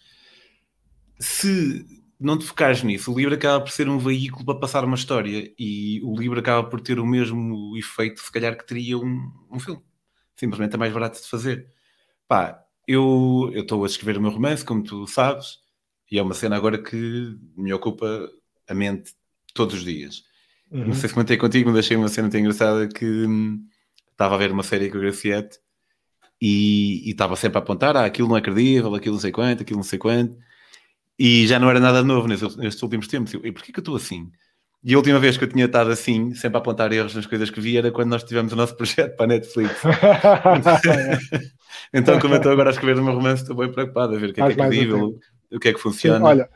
[1.20, 1.86] se
[2.20, 5.54] não te focares nisso, o livro acaba por ser um veículo para passar uma história
[5.58, 9.60] e o livro acaba por ter o mesmo efeito, se calhar, que teria um, um
[9.60, 9.82] filme.
[10.36, 11.68] Simplesmente é mais barato de fazer.
[12.28, 15.60] Pá, eu estou a escrever o meu romance, como tu sabes,
[16.12, 18.30] e é uma cena agora que me ocupa
[18.68, 19.14] a mente
[19.54, 20.24] todos os dias.
[20.72, 20.88] Uhum.
[20.88, 23.66] Não sei se comentei contigo, mas achei uma cena muito engraçada que hum,
[24.12, 25.60] estava a ver uma série com o Graciete
[26.42, 29.78] e, estava sempre a apontar, ah, aquilo não é credível, aquilo não sei quanto, aquilo
[29.78, 30.38] não sei quanto,
[31.18, 33.34] e já não era nada novo nestes, nestes últimos tempos.
[33.34, 34.30] E porquê que eu estou assim?
[34.84, 37.50] E a última vez que eu tinha estado assim, sempre a apontar erros nas coisas
[37.50, 39.82] que vi, era quando nós tivemos o nosso projeto para a Netflix.
[41.94, 44.30] então, como eu estou agora a escrever o meu romance, estou bem preocupado a ver
[44.30, 45.18] o que é, que é credível,
[45.52, 46.20] o que é que funciona.
[46.20, 46.50] Sim, olha,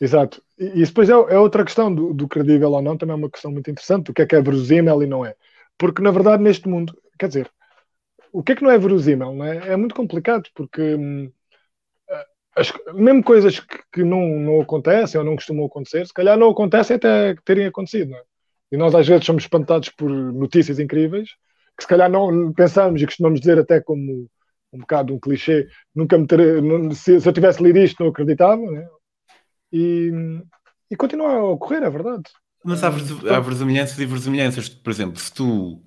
[0.00, 0.42] Exato.
[0.58, 3.50] E, depois é, é, outra questão do, do, credível ou não, também é uma questão
[3.50, 4.10] muito interessante.
[4.10, 5.34] O que é que é verosímil e não é?
[5.76, 7.50] Porque, na verdade, neste mundo, quer dizer,
[8.32, 9.34] o que é que não é verosímil?
[9.34, 9.72] Não é?
[9.72, 11.30] é muito complicado, porque hum,
[12.58, 16.50] as, mesmo coisas que, que, não, não acontecem ou não costumam acontecer, se calhar não
[16.50, 18.10] acontecem até terem acontecido.
[18.10, 18.22] Não é?
[18.72, 21.30] E nós, às vezes, somos espantados por notícias incríveis
[21.76, 24.28] que, se calhar, não pensamos e costumamos dizer até como
[24.72, 26.62] um bocado um clichê, nunca me ter,
[26.94, 28.86] se, se eu tivesse lido isto não acreditava, né?
[29.72, 30.10] e,
[30.90, 32.24] e continua a ocorrer, é verdade.
[32.64, 34.68] Mas há, há verossimilhanças e verossimilhanças.
[34.68, 35.82] Por exemplo, se tu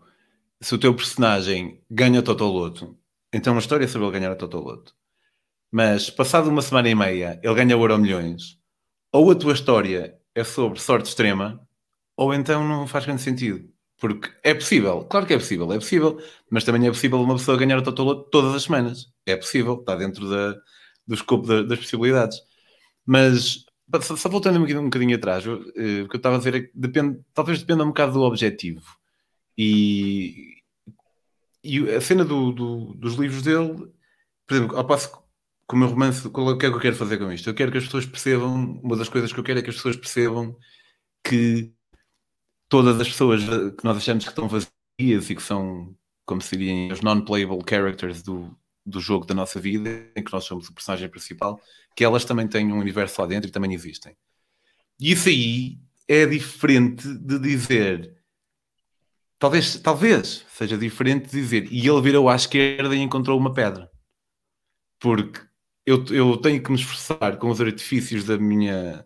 [0.62, 2.95] se o teu personagem ganha Totoloto,
[3.34, 4.93] então a história é sobre ele ganhar a Totoloto.
[5.71, 8.57] Mas passado uma semana e meia ele ganha o Euro Milhões,
[9.12, 11.65] ou a tua história é sobre sorte extrema,
[12.17, 13.69] ou então não faz grande sentido.
[13.99, 17.57] Porque é possível, claro que é possível, é possível, mas também é possível uma pessoa
[17.57, 19.07] ganhar o Totoloto todas as semanas.
[19.25, 20.53] É possível, está dentro da,
[21.07, 22.39] do escopo da, das possibilidades.
[23.05, 23.65] Mas
[24.01, 26.62] só voltando um bocadinho, um bocadinho atrás, eh, o que eu estava a dizer é
[26.62, 28.81] que depende, talvez dependa um bocado do objetivo.
[29.57, 30.55] E,
[31.63, 33.91] e a cena do, do, dos livros dele,
[34.47, 35.20] por exemplo, ao passo
[35.71, 37.49] com o meu romance, o que é que eu quero fazer com isto?
[37.49, 39.77] Eu quero que as pessoas percebam, uma das coisas que eu quero é que as
[39.77, 40.53] pessoas percebam
[41.23, 41.71] que
[42.67, 46.91] todas as pessoas que nós achamos que estão vazias e que são, como se diriam,
[46.91, 48.53] os non-playable characters do,
[48.86, 51.57] do jogo da nossa vida, em que nós somos o personagem principal,
[51.95, 54.13] que elas também têm um universo lá dentro e também existem.
[54.99, 58.21] E isso aí é diferente de dizer.
[59.39, 61.71] Talvez, talvez seja diferente de dizer.
[61.71, 63.89] E ele virou à esquerda e encontrou uma pedra.
[64.99, 65.49] Porque
[65.85, 69.05] eu, eu tenho que me esforçar com os artifícios da minha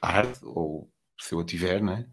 [0.00, 2.06] arte, ou se eu a tiver, né?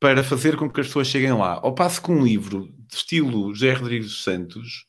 [0.00, 1.54] para fazer com que as pessoas cheguem lá.
[1.60, 4.88] Ao passo que um livro de estilo José Rodrigues Santos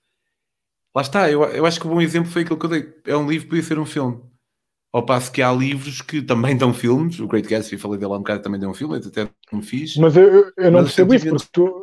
[0.96, 2.94] Lá está, eu, eu acho que o um bom exemplo foi aquilo que eu dei.
[3.06, 4.20] É um livro que podia ser um filme.
[4.92, 8.16] Ao passo que há livros que também dão filmes, o Great Gatsby, falei dele há
[8.16, 9.96] um bocado, também deu um filme, até não fiz.
[9.98, 11.82] Mas eu, eu não percebo isso, porque tu,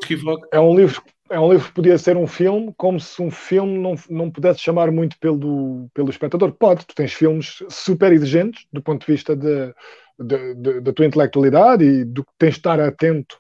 [0.53, 3.79] é um livro é um livro que podia ser um filme, como se um filme
[3.79, 6.53] não, não pudesse chamar muito pelo, pelo espectador.
[6.53, 9.75] Pode, tu tens filmes super exigentes do ponto de vista de,
[10.19, 13.37] de, de, da tua intelectualidade e do que tens de estar atento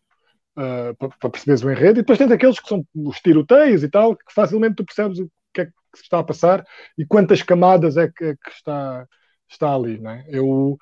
[0.57, 3.89] uh, para, para perceberes o enredo, e depois tens aqueles que são os tiroteios e
[3.89, 6.65] tal, que facilmente tu percebes o que é que se está a passar
[6.99, 9.07] e quantas camadas é que, é que está,
[9.49, 9.99] está ali.
[9.99, 10.25] Não é?
[10.29, 10.77] eu,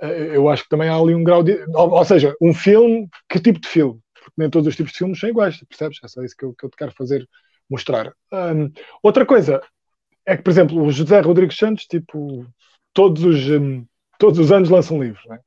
[0.00, 1.62] eu acho que também há ali um grau de.
[1.74, 4.00] Ou, seja, um filme, que tipo de filme?
[4.22, 5.98] Porque nem todos os tipos de filmes são iguais, percebes?
[6.02, 7.28] É só isso que eu, que eu te quero fazer
[7.68, 8.12] mostrar.
[8.32, 8.70] Um,
[9.02, 9.60] outra coisa
[10.26, 12.46] é que, por exemplo, o José Rodrigues Santos, tipo,
[12.92, 13.86] todos os, um,
[14.18, 15.40] todos os anos lança um livro, é?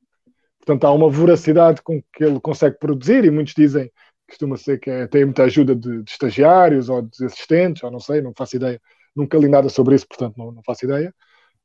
[0.59, 3.91] Portanto, há uma voracidade com que ele consegue produzir, e muitos dizem,
[4.29, 7.99] costuma ser que é, tem muita ajuda de, de, estagiários ou de assistentes, ou não
[7.99, 8.81] sei, não faço ideia.
[9.13, 11.13] Nunca li nada sobre isso, portanto não, não faço ideia.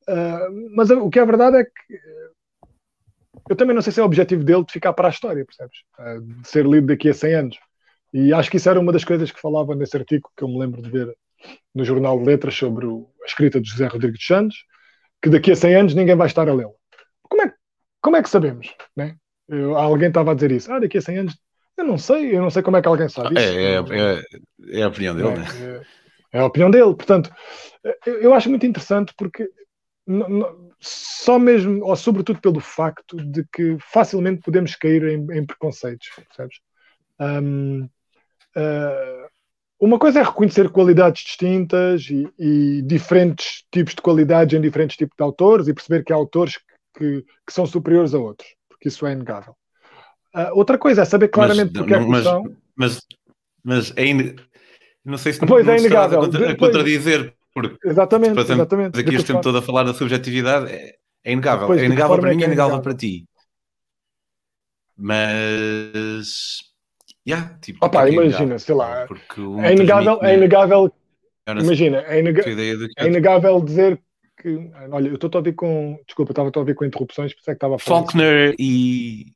[0.09, 2.01] Uh, mas o que é verdade é que
[3.49, 5.79] eu também não sei se é o objetivo dele de ficar para a história, percebes?
[5.99, 7.59] Uh, de ser lido daqui a 100 anos.
[8.13, 10.59] E acho que isso era uma das coisas que falava nesse artigo que eu me
[10.59, 11.15] lembro de ver
[11.75, 14.57] no Jornal de Letras sobre a escrita de José Rodrigues Santos,
[15.23, 16.73] que daqui a 100 anos ninguém vai estar a lê-la.
[17.23, 17.53] Como é,
[18.01, 18.75] como é que sabemos?
[18.97, 19.17] Né?
[19.49, 20.73] Eu, alguém estava a dizer isso.
[20.73, 21.39] Ah, daqui a 100 anos.
[21.77, 23.39] Eu não sei, eu não sei como é que alguém sabe isso.
[23.39, 25.47] É, é, é, é a opinião dele, é, né?
[26.33, 26.95] É, é, a opinião dele.
[26.95, 27.31] Portanto,
[28.05, 29.49] eu, eu acho muito interessante porque
[30.81, 36.59] só mesmo, ou sobretudo pelo facto de que facilmente podemos cair em, em preconceitos, percebes?
[37.21, 37.89] Um, uh,
[38.57, 39.29] ah,
[39.81, 45.17] uma coisa é reconhecer qualidades distintas e, e, diferentes tipos de qualidades em diferentes tipos
[45.17, 46.59] de autores e perceber que há autores
[46.97, 49.55] que, que são superiores a outros, porque isso é inegável.
[50.35, 52.57] Uh, outra coisa é saber claramente mas, porque é que mas, são.
[52.77, 53.01] Mas,
[53.65, 54.37] mas é in...
[55.05, 56.23] não sei se pois não é inegável.
[56.23, 58.99] a, contradizer, porque exatamente, exatamente.
[58.99, 60.95] aqui este tempo todo a falar da subjetividade é,
[61.25, 61.69] é inegável.
[61.69, 63.27] Depois, é inegável para mim, é, é inegável para ti.
[64.97, 66.59] Mas
[67.29, 69.07] Yeah, tipo, Opa, imagina, sei lá.
[69.37, 70.91] Um é inegável, é inegável.
[71.47, 72.41] Imagina, é, ineg
[72.97, 74.01] é inegável dizer
[74.41, 74.71] que.
[74.91, 75.99] Olha, eu estou a ouvir com.
[76.07, 78.01] Desculpa, estava a ouvir com interrupções, por isso é que estava a falar.
[78.01, 79.27] Faulkner e.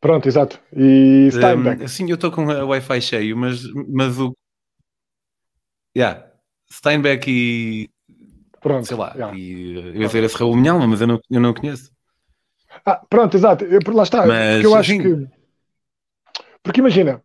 [0.00, 0.60] Pronto, exato.
[0.72, 1.82] E Steinbeck.
[1.82, 4.36] Um, sim, eu estou com o Wi-Fi cheio, mas, mas o.
[5.96, 6.26] Yeah.
[6.70, 7.90] Steinbeck e.
[8.60, 8.86] Pronto.
[8.86, 9.12] Sei lá.
[9.14, 9.36] Yeah.
[9.36, 11.90] E, eu ia dizer esse Raul Minhalma, mas eu não, eu não conheço.
[12.86, 13.64] Ah, pronto, exato.
[13.64, 14.26] Eu, lá está.
[14.26, 15.28] Mas, eu acho que
[16.62, 17.22] porque imagina,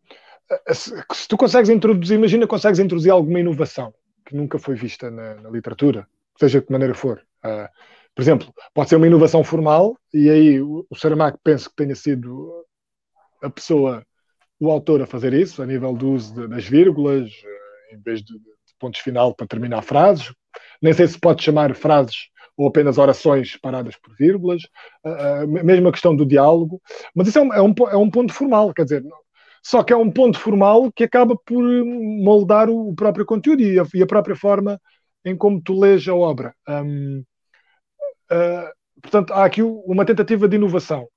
[0.50, 3.94] eh, se, tu consegues introduzir, imagina consegues introduzir alguma inovação
[4.26, 7.24] que nunca foi vista na, na literatura, seja de que maneira for.
[7.46, 7.70] Uh,
[8.14, 11.96] por exemplo, pode ser uma inovação formal, e aí o, o Saramago penso que tenha
[11.96, 12.66] sido
[13.42, 14.04] a pessoa,
[14.60, 18.22] o autor a fazer isso, a nível do uso de, das vírgulas, uh, em vez
[18.22, 18.34] de,
[18.78, 20.34] pontos final para terminar frases.
[20.82, 24.64] Nem sei se pode chamar frases ou apenas orações paradas por vírgulas,
[25.06, 26.82] uh, mesmo a questão do diálogo,
[27.14, 29.04] mas isso é um, é um, é um ponto formal, quer dizer,
[29.64, 33.86] só que é um ponto formal que acaba por moldar o próprio conteúdo e a,
[33.94, 34.80] e a própria forma
[35.24, 36.56] em como tu lês a obra.
[36.68, 37.24] Uh,
[39.02, 41.08] portanto, há aqui uma tentativa de inovação.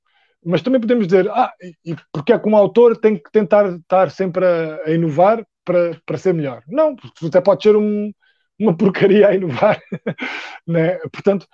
[0.44, 1.52] Mas também podemos dizer, ah,
[1.84, 6.00] e porque é que um autor tem que tentar estar sempre a, a inovar para,
[6.04, 6.62] para ser melhor?
[6.66, 8.12] Não, porque até pode ser um,
[8.58, 9.80] uma porcaria a inovar.
[10.66, 10.98] né?
[11.12, 11.46] Portanto,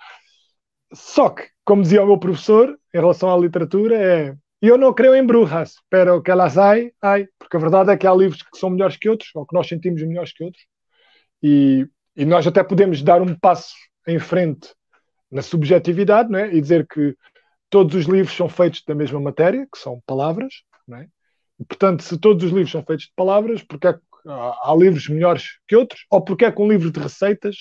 [0.91, 5.13] só que, como dizia o meu professor, em relação à literatura, é eu não creio
[5.13, 8.57] em brujas, pero que elas hay, hay, porque a verdade é que há livros que
[8.57, 10.65] são melhores que outros, ou que nós sentimos melhores que outros,
[11.43, 13.75] e, e nós até podemos dar um passo
[14.07, 14.73] em frente
[15.29, 16.51] na subjetividade não é?
[16.55, 17.15] e dizer que
[17.69, 21.07] todos os livros são feitos da mesma matéria, que são palavras, não é?
[21.59, 24.75] e, portanto, se todos os livros são feitos de palavras, porque é que há, há
[24.75, 27.55] livros melhores que outros, ou porque é que um livro de receitas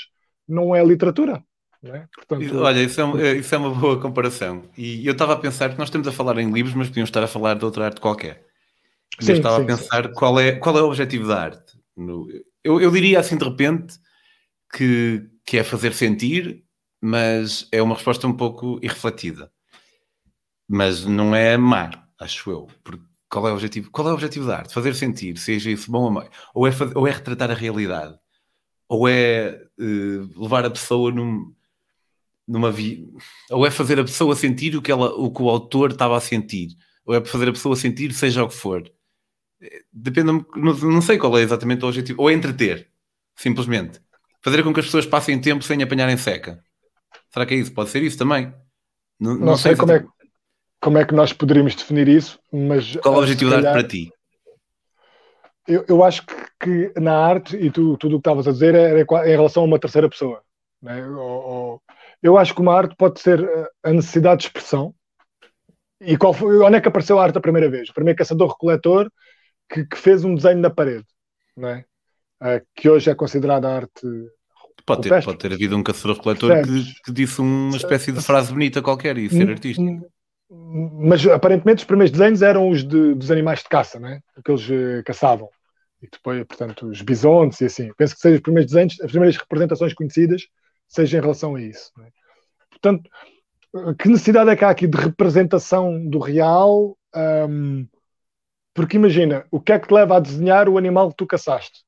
[0.48, 1.42] não é literatura?
[1.82, 2.04] É?
[2.14, 4.64] Portanto, Olha, isso é, isso é, uma boa comparação.
[4.76, 7.22] E eu estava a pensar que nós estamos a falar em livros, mas podíamos estar
[7.22, 8.44] a falar de outra arte qualquer.
[9.20, 11.78] Sim, eu estava sim, a pensar qual é, qual é o objetivo da arte.
[12.64, 13.98] Eu, eu diria assim de repente
[14.74, 16.64] que, que é fazer sentir,
[17.00, 19.50] mas é uma resposta um pouco irrefletida.
[20.68, 22.66] Mas não é amar, acho eu.
[22.82, 23.90] Porque qual é o objetivo?
[23.90, 24.74] Qual é o objetivo da arte?
[24.74, 26.28] Fazer sentir, seja isso bom ou mau.
[26.54, 28.16] Ou é, ou é retratar a realidade.
[28.88, 31.52] Ou é uh, levar a pessoa num,
[32.46, 33.08] numa vi...
[33.50, 36.20] ou é fazer a pessoa sentir o que, ela, o que o autor estava a
[36.20, 36.68] sentir,
[37.04, 38.88] ou é fazer a pessoa sentir seja o que for.
[39.92, 42.88] Depende, não, não sei qual é exatamente o objetivo, ou é entreter,
[43.34, 44.00] simplesmente.
[44.42, 46.62] Fazer com que as pessoas passem tempo sem apanharem seca.
[47.30, 47.72] Será que é isso?
[47.72, 48.54] Pode ser isso também.
[49.18, 50.06] Não, não, não sei, sei como, é,
[50.86, 52.94] como é que nós poderíamos definir isso, mas.
[52.94, 54.12] Qual o objetivo calhar, da arte para ti?
[55.66, 58.72] Eu, eu acho que, que, na arte, e tu, tudo o que estavas a dizer,
[58.72, 60.40] era em relação a uma terceira pessoa.
[60.80, 61.04] Né?
[61.04, 61.82] Ou, ou,
[62.22, 64.94] eu acho que uma arte pode ser eh, a necessidade de expressão.
[66.00, 67.88] E qual foi, onde é que apareceu a arte a primeira vez?
[67.88, 69.10] O primeiro caçador-recoletor
[69.68, 71.06] que, que, fez um desenho na parede,
[71.56, 71.84] não é?
[72.40, 74.06] Uh, que hoje é considerada arte.
[74.84, 78.80] Pode ter, pode ter havido um caçador-recoletor que, que, disse uma espécie de frase bonita
[78.80, 79.82] qualquer e ser artista.
[80.48, 84.20] Mas aparentemente os primeiros desenhos eram os de, dos animais de caça, não é?
[84.36, 85.48] Aqueles uh, caçavam.
[86.00, 87.90] E depois, portanto, os bisontes e assim.
[87.96, 90.46] Penso que sejam os primeiros desenhos, as primeiras representações conhecidas
[90.88, 91.90] seja em relação a isso.
[92.00, 92.08] É?
[92.70, 93.10] Portanto,
[93.98, 96.96] que necessidade é que há aqui de representação do real?
[97.14, 97.86] Um,
[98.74, 101.84] porque imagina, o que é que te leva a desenhar o animal que tu caçaste?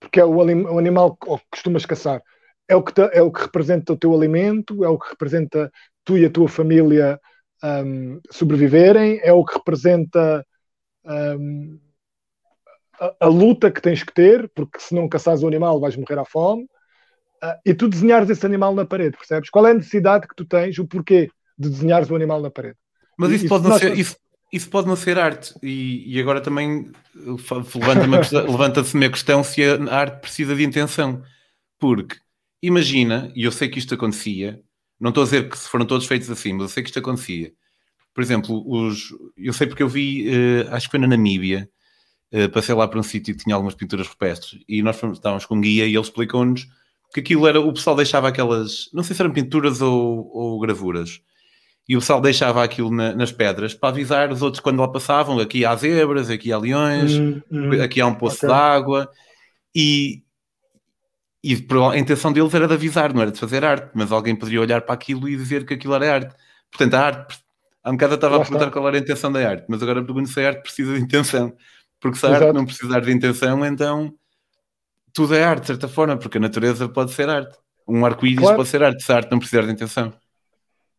[0.00, 2.22] Porque é o, o animal que costumas caçar.
[2.68, 5.70] É o que, te, é o que representa o teu alimento, é o que representa
[6.04, 7.20] tu e a tua família
[7.64, 10.46] um, sobreviverem, é o que representa
[11.04, 11.78] um,
[13.00, 16.18] a, a, luta que tens que ter, porque se não caçares o animal vais morrer
[16.18, 16.64] à fome,
[17.42, 19.48] uh, e tu desenhares esse animal na parede, percebes?
[19.48, 22.76] Qual é a necessidade que tu tens, o porquê de desenhares o animal na parede?
[23.16, 24.16] Mas isso, e, pode, não ser, isso,
[24.52, 29.96] isso, pode não ser arte, e, e agora também levanta-se levanta uma questão se a
[29.96, 31.22] arte precisa de intenção,
[31.78, 32.16] porque
[32.62, 34.60] imagina, e eu sei que isto acontecia,
[35.04, 37.52] não estou a dizer que foram todos feitos assim, mas eu sei que isto acontecia.
[38.14, 41.68] Por exemplo, os, eu sei porque eu vi, uh, acho que foi na Namíbia,
[42.32, 45.44] uh, passei lá para um sítio que tinha algumas pinturas rupestres e nós fomos, estávamos
[45.44, 46.66] com um guia e ele explicou-nos
[47.12, 51.20] que aquilo era, o pessoal deixava aquelas, não sei se eram pinturas ou, ou gravuras,
[51.86, 55.38] e o pessoal deixava aquilo na, nas pedras para avisar os outros quando lá passavam,
[55.38, 58.48] aqui há zebras, aqui há leões, hum, hum, aqui há um poço okay.
[58.48, 59.10] de água,
[59.74, 60.23] e,
[61.44, 64.62] e a intenção deles era de avisar, não era de fazer arte, mas alguém poderia
[64.62, 66.34] olhar para aquilo e dizer que aquilo era arte.
[66.70, 67.38] Portanto, a arte,
[67.82, 70.02] há um bocado eu estava a perguntar qual era a intenção da arte, mas agora
[70.02, 71.54] pergunto se a arte precisa de intenção.
[72.00, 72.44] Porque se a Exato.
[72.46, 74.14] arte não precisar de intenção, então
[75.12, 77.58] tudo é arte, de certa forma, porque a natureza pode ser arte.
[77.86, 78.56] Um arco-íris claro.
[78.56, 80.14] pode ser arte, se a arte não precisar de intenção.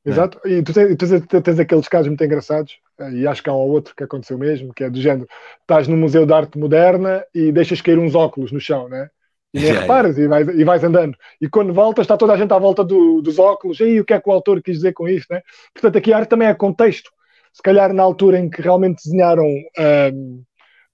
[0.06, 0.12] É?
[0.12, 0.52] Exato, é?
[0.52, 3.58] e tu tens, tu, tens, aqueles casos muito engraçados, eh, e acho que há um
[3.58, 5.28] ou outro que aconteceu mesmo, que é do género:
[5.62, 9.10] estás no Museu de Arte Moderna e deixas cair uns óculos no chão, né?
[9.56, 11.18] E nem reparas e vais, e vais andando.
[11.40, 13.80] E quando voltas, está toda a gente à volta do, dos óculos.
[13.80, 15.34] E o que é que o autor quis dizer com isto?
[15.34, 15.42] Né?
[15.74, 17.10] Portanto, aqui a arte também é contexto.
[17.54, 20.44] Se calhar na altura em que realmente desenharam um,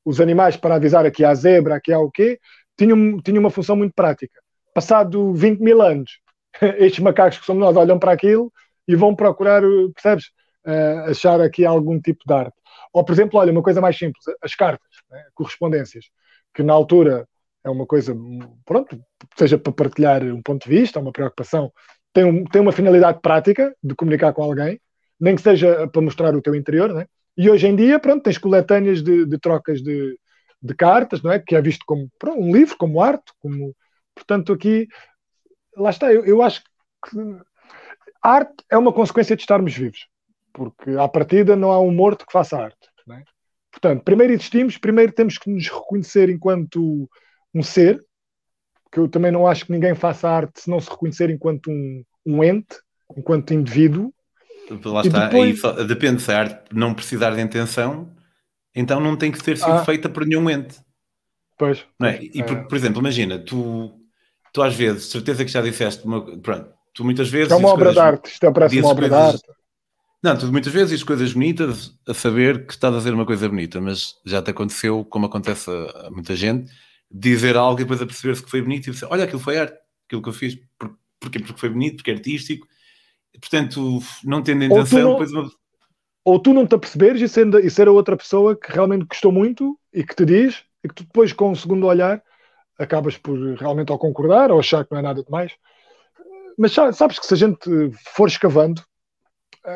[0.06, 2.40] os animais para avisar aqui há zebra, aqui há o quê,
[2.78, 4.40] tinha, tinha uma função muito prática.
[4.76, 6.20] Passado 20 mil anos,
[6.78, 8.54] estes macacos que somos nós olham para aquilo
[8.88, 9.64] e vão procurar,
[9.96, 10.26] percebes,
[10.68, 12.54] uh, achar aqui algum tipo de arte.
[12.94, 16.06] Ou, por exemplo, olha, uma coisa mais simples, as cartas, né, correspondências,
[16.54, 17.28] que na altura
[17.64, 18.16] é uma coisa,
[18.66, 19.00] pronto,
[19.38, 21.72] seja para partilhar um ponto de vista, uma preocupação,
[22.14, 24.80] tem, um, tem uma finalidade prática de comunicar com alguém,
[25.20, 27.06] nem que seja para mostrar o teu interior, né?
[27.38, 30.18] E hoje em dia, pronto, tens coletâneas de, de trocas de,
[30.62, 31.40] de, cartas, não é?
[31.40, 33.76] Que é visto como pronto, um livro, como arte, como...
[34.14, 34.88] Portanto, aqui,
[35.78, 36.62] lá está, eu, eu acho
[37.06, 37.18] que
[38.22, 40.08] arte é uma consequência de estarmos vivos,
[40.54, 43.24] porque à partida não há um morto que faça arte, não é?
[43.72, 47.10] Portanto, primeiro existimos, primeiro temos que nos reconhecer enquanto
[47.54, 48.04] um ser,
[48.92, 52.04] que eu também não acho que ninguém faça arte se não se reconhecer enquanto um,
[52.26, 52.78] um ente,
[53.18, 54.14] enquanto indivíduo.
[54.86, 55.60] Lá está, depois...
[55.60, 58.14] só, depende se a arte não precisar de intenção,
[58.76, 59.86] então não tem que ter sido ah.
[59.86, 60.80] feita por nenhum ente.
[61.58, 61.86] Pois.
[62.00, 62.20] Não é?
[62.22, 62.64] E por, é.
[62.64, 63.92] por, exemplo, imagina, tu,
[64.54, 67.52] tu às vezes, certeza que já disseste, uma, pronto, tu muitas vezes.
[67.52, 69.62] É uma obra coisas, de arte, isto parece uma obra coisas, de arte.
[70.24, 73.50] Não, tu muitas vezes dizes coisas bonitas a saber que estás a fazer uma coisa
[73.50, 76.72] bonita, mas já te aconteceu, como acontece a muita gente,
[77.12, 79.78] dizer algo e depois a perceber-se que foi bonito e dizer, olha, aquilo foi arte,
[80.08, 81.40] aquilo que eu fiz, Por, porquê?
[81.40, 82.68] Porque foi bonito, porque é artístico.
[83.40, 85.52] Portanto, não tendo intenção, ou tu não, uma...
[86.26, 89.32] ou tu não te aperceberes e, sendo, e ser a outra pessoa que realmente gostou
[89.32, 92.22] muito e que te diz, e que tu depois, com um segundo olhar,
[92.78, 95.54] acabas por realmente ou concordar ou achar que não é nada demais.
[96.58, 97.70] Mas sabes que se a gente
[98.14, 98.84] for escavando,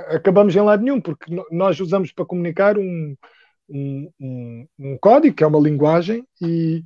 [0.10, 3.16] acabamos em lado nenhum, porque nós usamos para comunicar um,
[3.70, 6.84] um, um código, que é uma linguagem, e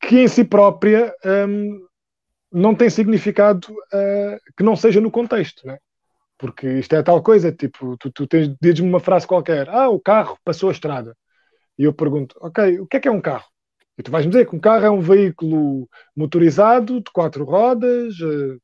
[0.00, 1.86] que em si própria um,
[2.52, 5.78] não tem significado uh, que não seja no contexto, né?
[6.40, 10.00] porque isto é tal coisa, tipo, tu, tu tens, dizes-me uma frase qualquer, ah, o
[10.00, 11.14] carro passou a estrada,
[11.78, 13.44] e eu pergunto, ok, o que é que é um carro?
[13.98, 15.86] E tu vais-me dizer que um carro é um veículo
[16.16, 18.58] motorizado, de quatro rodas, uh,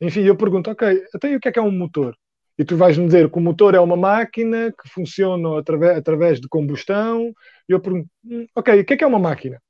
[0.00, 2.16] enfim, eu pergunto, ok, até então, o que é que é um motor?
[2.58, 6.48] E tu vais-me dizer que o motor é uma máquina que funciona através, através de
[6.48, 7.32] combustão,
[7.68, 9.60] e eu pergunto, hum, ok, o que é que é uma máquina?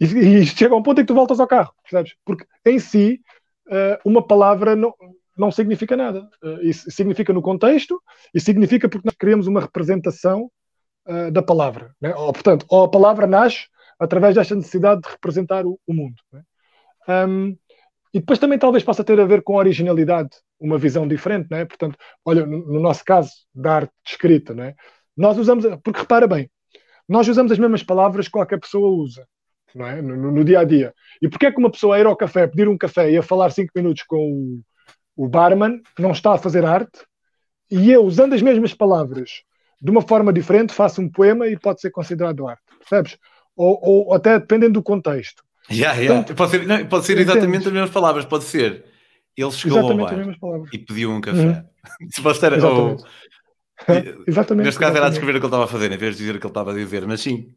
[0.00, 2.14] E, e chega a um ponto em que tu voltas ao carro, percebes?
[2.24, 3.20] Porque em si,
[3.68, 4.94] uh, uma palavra não,
[5.36, 6.28] não significa nada.
[6.42, 8.00] Uh, isso significa no contexto
[8.34, 10.50] e significa porque nós queremos uma representação
[11.08, 11.94] uh, da palavra.
[12.00, 12.14] Né?
[12.14, 13.66] Ou, portanto, ou a palavra nasce
[13.98, 16.16] através desta necessidade de representar o, o mundo.
[16.32, 16.42] Né?
[17.08, 17.56] Um,
[18.12, 21.66] e depois também talvez possa ter a ver com originalidade, uma visão diferente, né?
[21.66, 24.74] Portanto, olha, no nosso caso, da arte escrita, né?
[25.14, 26.50] Nós usamos, porque repara bem,
[27.06, 29.26] nós usamos as mesmas palavras que qualquer pessoa usa
[29.74, 30.00] não é?
[30.00, 30.94] no, no, dia a dia.
[31.20, 33.22] E porquê é que uma pessoa a ir ao café, pedir um café e a
[33.22, 34.62] falar cinco minutos com
[35.16, 36.98] o, o barman, não está a fazer arte,
[37.70, 39.42] e eu, usando as mesmas palavras
[39.80, 43.18] de uma forma diferente, faço um poema e pode ser considerado arte, percebes?
[43.56, 45.42] Ou, ou até dependendo do contexto.
[45.70, 46.22] Yeah, yeah.
[46.22, 48.84] Portanto, pode ser, não, pode ser exatamente as mesmas palavras, pode ser.
[49.36, 51.38] Ele chegou exatamente ao bar e pediu um café.
[51.38, 52.08] Uhum.
[52.10, 53.02] Se ter, exatamente.
[53.02, 54.66] Ou, exatamente.
[54.66, 56.36] Neste caso era a descrever o que ele estava a fazer, em vez de dizer
[56.36, 57.54] o que ele estava a dizer, mas sim,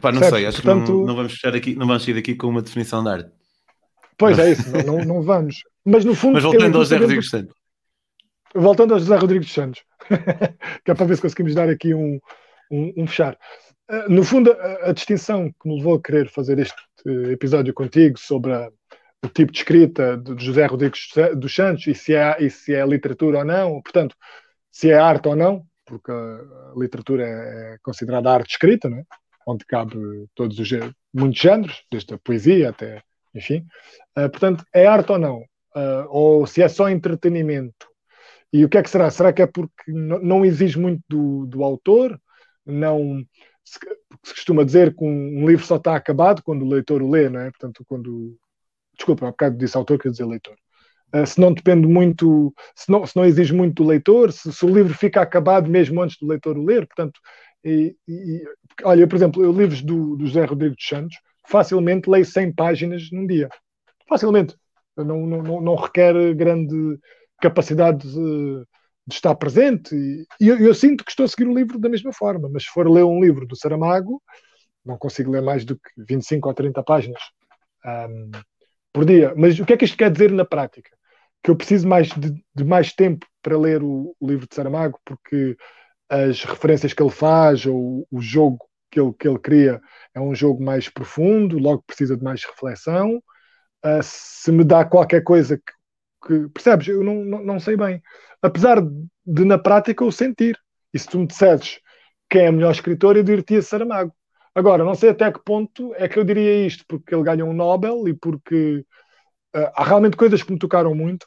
[0.00, 2.34] Pá, não sei, acho Portanto, que não, não, vamos fechar aqui, não vamos sair daqui
[2.34, 3.30] com uma definição de arte.
[4.18, 5.62] Pois é isso, não, não, não vamos.
[5.84, 6.34] Mas no fundo.
[6.34, 7.48] Mas voltando aos erros e
[8.58, 9.82] voltando ao José Rodrigues Santos,
[10.84, 12.18] que é para ver se conseguimos dar aqui um,
[12.70, 13.38] um, um fechar.
[13.88, 16.74] Uh, no fundo, a, a, distinção que me levou a querer fazer este
[17.30, 18.68] episódio contigo sobre a,
[19.24, 22.84] o tipo de escrita de José Rodrigues dos Santos e se, é, e se é
[22.84, 24.16] literatura ou não, portanto,
[24.72, 29.02] se é arte ou não, porque a literatura é considerada arte escrita, não é?
[29.46, 29.96] Onde cabe
[30.34, 30.68] todos os
[31.14, 33.02] muitos géneros, desde a poesia até,
[33.34, 33.64] enfim.
[34.18, 35.38] Uh, portanto, é arte ou não?
[35.74, 37.86] Uh, ou se é só entretenimento?
[38.52, 39.10] E o que é que será?
[39.10, 42.20] Será que é porque não exige muito do, do autor?
[42.64, 43.22] Não
[43.64, 43.78] se,
[44.24, 47.28] se, costuma dizer que um, um, livro só está acabado quando o leitor o lê,
[47.28, 47.50] não é?
[47.50, 48.36] Portanto, quando
[48.96, 50.56] desculpa, há bocado disse autor, quer dizer leitor.
[51.14, 54.64] Uh, se não depende muito, se não, se não exige muito do leitor, se, se,
[54.64, 57.20] o livro fica acabado mesmo antes do leitor o ler, portanto,
[57.66, 58.44] e, e,
[58.84, 61.16] olha, por exemplo, eu livros do, do José Rodrigo dos Santos,
[61.48, 63.48] facilmente leio 100 páginas num dia.
[64.08, 64.56] Facilmente.
[64.96, 66.98] Não, não, não requer grande
[67.40, 68.64] capacidade de,
[69.06, 69.94] de estar presente.
[70.40, 72.70] E eu, eu, sinto que estou a seguir o livro da mesma forma, mas se
[72.70, 74.22] for ler um livro do Saramago,
[74.84, 77.20] não consigo ler mais do que 25 ou 30 páginas
[77.84, 78.30] um,
[78.92, 79.34] por dia.
[79.36, 80.90] Mas o que é que isto quer dizer na prática?
[81.42, 84.98] Que eu preciso mais de, de mais tempo para ler o, o livro de Saramago,
[85.04, 85.56] porque
[86.08, 88.58] as referências que ele faz ou o jogo
[88.90, 89.80] que ele, que ele cria
[90.14, 93.22] é um jogo mais profundo, logo precisa de mais reflexão.
[93.84, 95.72] Uh, se me dá qualquer coisa que,
[96.26, 98.02] que percebes, eu não, não, não, sei bem.
[98.40, 100.58] Apesar de, na prática, eu sentir.
[100.92, 101.78] E se tu me disseres
[102.30, 104.14] quem é o melhor escritor, eu diria Saramago.
[104.54, 107.52] Agora, não sei até que ponto é que eu diria isto, porque ele ganhou um
[107.52, 108.84] Nobel e porque
[109.54, 111.24] uh, há realmente coisas que me tocaram muito,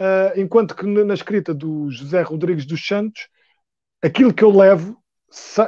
[0.00, 3.28] uh, enquanto que na escrita do José Rodrigues dos Santos
[4.02, 4.96] aquilo que eu levo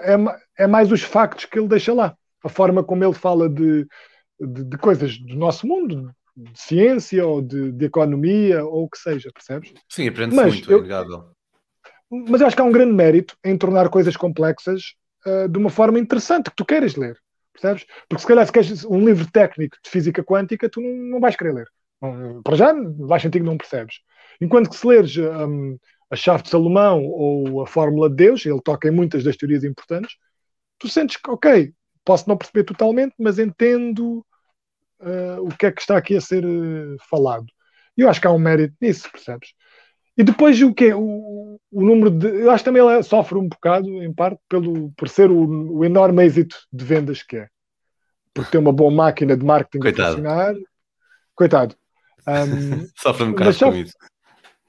[0.02, 2.16] é, é, mais os factos que ele deixa lá.
[2.42, 3.86] A forma como ele fala de,
[4.38, 8.98] de, de coisas do nosso mundo, de ciência ou de, de, economia ou o que
[8.98, 9.72] seja, percebes?
[9.88, 11.30] Sim, aprende-se muito, eu, é inegável.
[12.10, 14.94] Mas eu acho que há um grande mérito em tornar coisas complexas
[15.26, 17.16] uh, de uma forma interessante que tu queres ler,
[17.52, 17.86] percebes?
[18.08, 21.36] Porque se calhar se queres um livro técnico de física quântica, tu não, não vais
[21.36, 21.68] querer ler.
[22.42, 24.00] Para já, vais sentir que não percebes.
[24.40, 25.78] Enquanto que se leres um,
[26.10, 29.64] a chave de Salomão ou a fórmula de Deus, ele toca em muitas das teorias
[29.64, 30.16] importantes,
[30.78, 31.72] tu sentes que, ok,
[32.04, 34.24] posso não perceber totalmente, mas entendo
[35.00, 37.46] uh, o que é que está aqui a ser uh, falado.
[37.96, 39.50] E eu acho que há um mérito nisso, percebes?
[40.16, 42.28] E depois o que o, o número de.
[42.42, 45.84] Eu acho que também ele sofre um bocado, em parte, pelo, por ser o, o
[45.84, 47.48] enorme êxito de vendas que é.
[48.32, 50.02] Porque tem uma boa máquina de marketing Coitado.
[50.02, 50.54] a funcionar.
[51.34, 51.76] Coitado.
[52.26, 53.92] Um, sofre um bocado com isso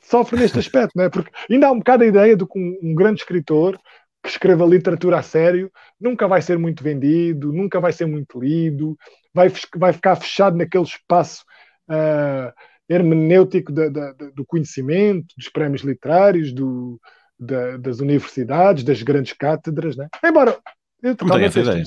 [0.09, 1.09] sofre neste aspecto, não é?
[1.09, 3.79] Porque ainda há um bocado a ideia de que um, um, grande escritor
[4.23, 8.97] que escreva literatura a sério nunca vai ser muito vendido, nunca vai ser muito lido,
[9.33, 11.43] vai, vai ficar fechado naquele espaço
[11.89, 12.51] uh,
[12.87, 16.99] hermenêutico da, da, do conhecimento, dos prémios literários, do,
[17.39, 20.07] da, das universidades, das grandes cátedras, né?
[20.23, 20.57] Embora
[21.01, 21.83] eu também essa ideia.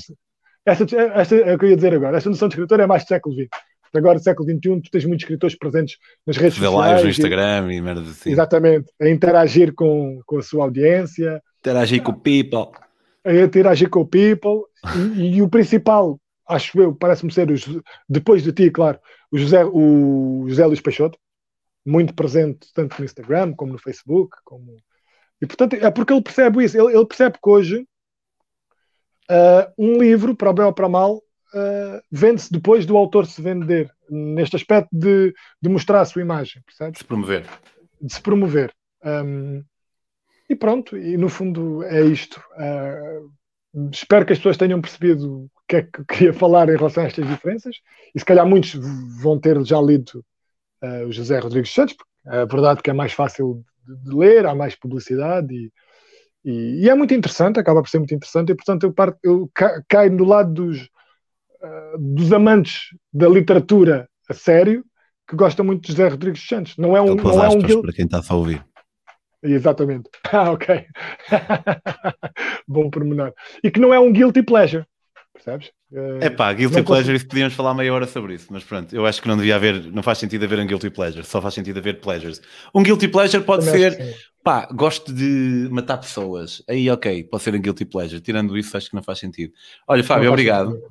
[0.65, 2.19] Esta, esta, é o que eu ia dizer agora.
[2.19, 3.49] Esta noção de escritor é mais do século XX.
[3.95, 6.91] Agora, no século XXI, tu tens muitos escritores presentes nas redes Fazer sociais.
[6.91, 8.31] lives no Instagram e, e merda assim.
[8.31, 8.93] Exatamente.
[9.01, 11.43] A interagir com, com a sua audiência.
[11.61, 12.69] Interagir com o people.
[13.25, 14.63] A interagir com o people.
[15.17, 17.67] E, e o principal, acho eu, parece-me ser, os,
[18.09, 18.99] depois de ti, claro,
[19.31, 21.19] o José, o José Luís Peixoto.
[21.87, 24.37] Muito presente tanto no Instagram como no Facebook.
[24.45, 24.77] Como...
[25.41, 26.77] E, portanto, é porque ele percebe isso.
[26.77, 27.87] Ele, ele percebe que hoje
[29.31, 31.23] uh, um livro, para o bem ou para o mal,
[31.55, 36.63] uh, vende-se depois do autor se vender, neste aspecto de, de mostrar a sua imagem,
[36.65, 36.95] percebes?
[36.95, 37.47] De se promover.
[38.01, 38.75] De se promover.
[39.05, 39.65] Um,
[40.49, 42.43] e pronto, e no fundo é isto.
[42.57, 43.31] Uh,
[43.93, 47.03] espero que as pessoas tenham percebido o que é que eu queria falar em relação
[47.03, 47.77] a estas diferenças,
[48.15, 48.75] e se calhar muitos
[49.21, 50.25] vão ter já lido
[50.83, 54.47] uh, o José Rodrigues Santos, porque é verdade que é mais fácil de, de ler,
[54.47, 55.73] há mais publicidade e,
[56.45, 59.51] e, e, é muito interessante, acaba por ser muito interessante, e portanto eu, parto, eu
[59.89, 60.89] caio do lado dos,
[61.63, 64.85] uh, dos amantes da literatura a sério
[65.29, 66.77] que gostam muito de José Rodrigues Santos.
[66.77, 67.83] Não é um, não é um guild...
[67.83, 68.65] para quem está a ouvir.
[69.43, 70.09] Exatamente.
[70.31, 70.85] Ah, ok.
[72.69, 73.33] Bom pormenor.
[73.63, 74.85] E que não é um guilty pleasure.
[75.33, 75.71] Percebes?
[76.21, 77.31] É uh, pá, guilty pleasure, consigo...
[77.31, 80.03] podíamos falar meia hora sobre isso, mas pronto, eu acho que não devia haver, não
[80.03, 82.43] faz sentido haver um guilty pleasure, só faz sentido haver pleasures.
[82.75, 87.55] Um guilty pleasure pode Também ser, pá, gosto de matar pessoas, aí ok, pode ser
[87.55, 89.53] um guilty pleasure, tirando isso acho que não faz sentido.
[89.87, 90.73] Olha, Fábio, obrigado.
[90.73, 90.89] Sentido.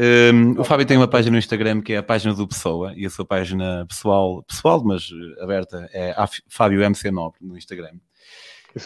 [0.00, 3.04] Um, o Fábio tem uma página no Instagram que é a página do Pessoa e
[3.04, 7.94] a sua página pessoal, pessoal mas aberta, é a Fábio MC Nobre no Instagram.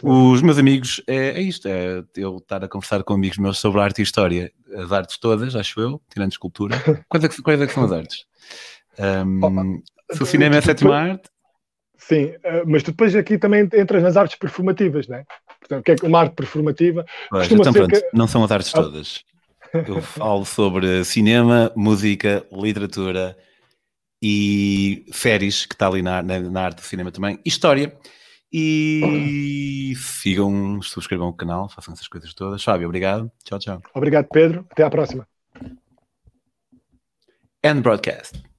[0.03, 3.83] Os meus amigos, é, é, isto, é eu estar a conversar com amigos meus sobre
[3.83, 6.77] arte e história, as artes todas, acho eu, tirando escultura.
[7.11, 8.25] Quais é que, quais é que são as artes?
[8.99, 9.83] Um,
[10.13, 11.29] se o cinema é a sétima arte.
[11.99, 15.25] Sim, uh, mas depois aqui também entras nas artes performativas, não é?
[15.61, 17.05] Portanto, o que é uma arte performativa?
[17.29, 18.09] Pois, então pronto, que...
[18.15, 18.83] não são as artes ah.
[18.83, 19.25] todas.
[19.73, 23.37] Eu falo sobre cinema, música, literatura
[24.23, 27.97] e férias, que está ali na, na, na arte do cinema também, história.
[28.53, 32.63] E sigam, subscrevam o canal, façam essas coisas todas.
[32.63, 33.33] Fábio, obrigado.
[33.45, 33.83] Tchau, tchau.
[33.95, 34.67] Obrigado, Pedro.
[34.71, 35.27] Até à próxima.
[37.65, 38.52] End broadcast.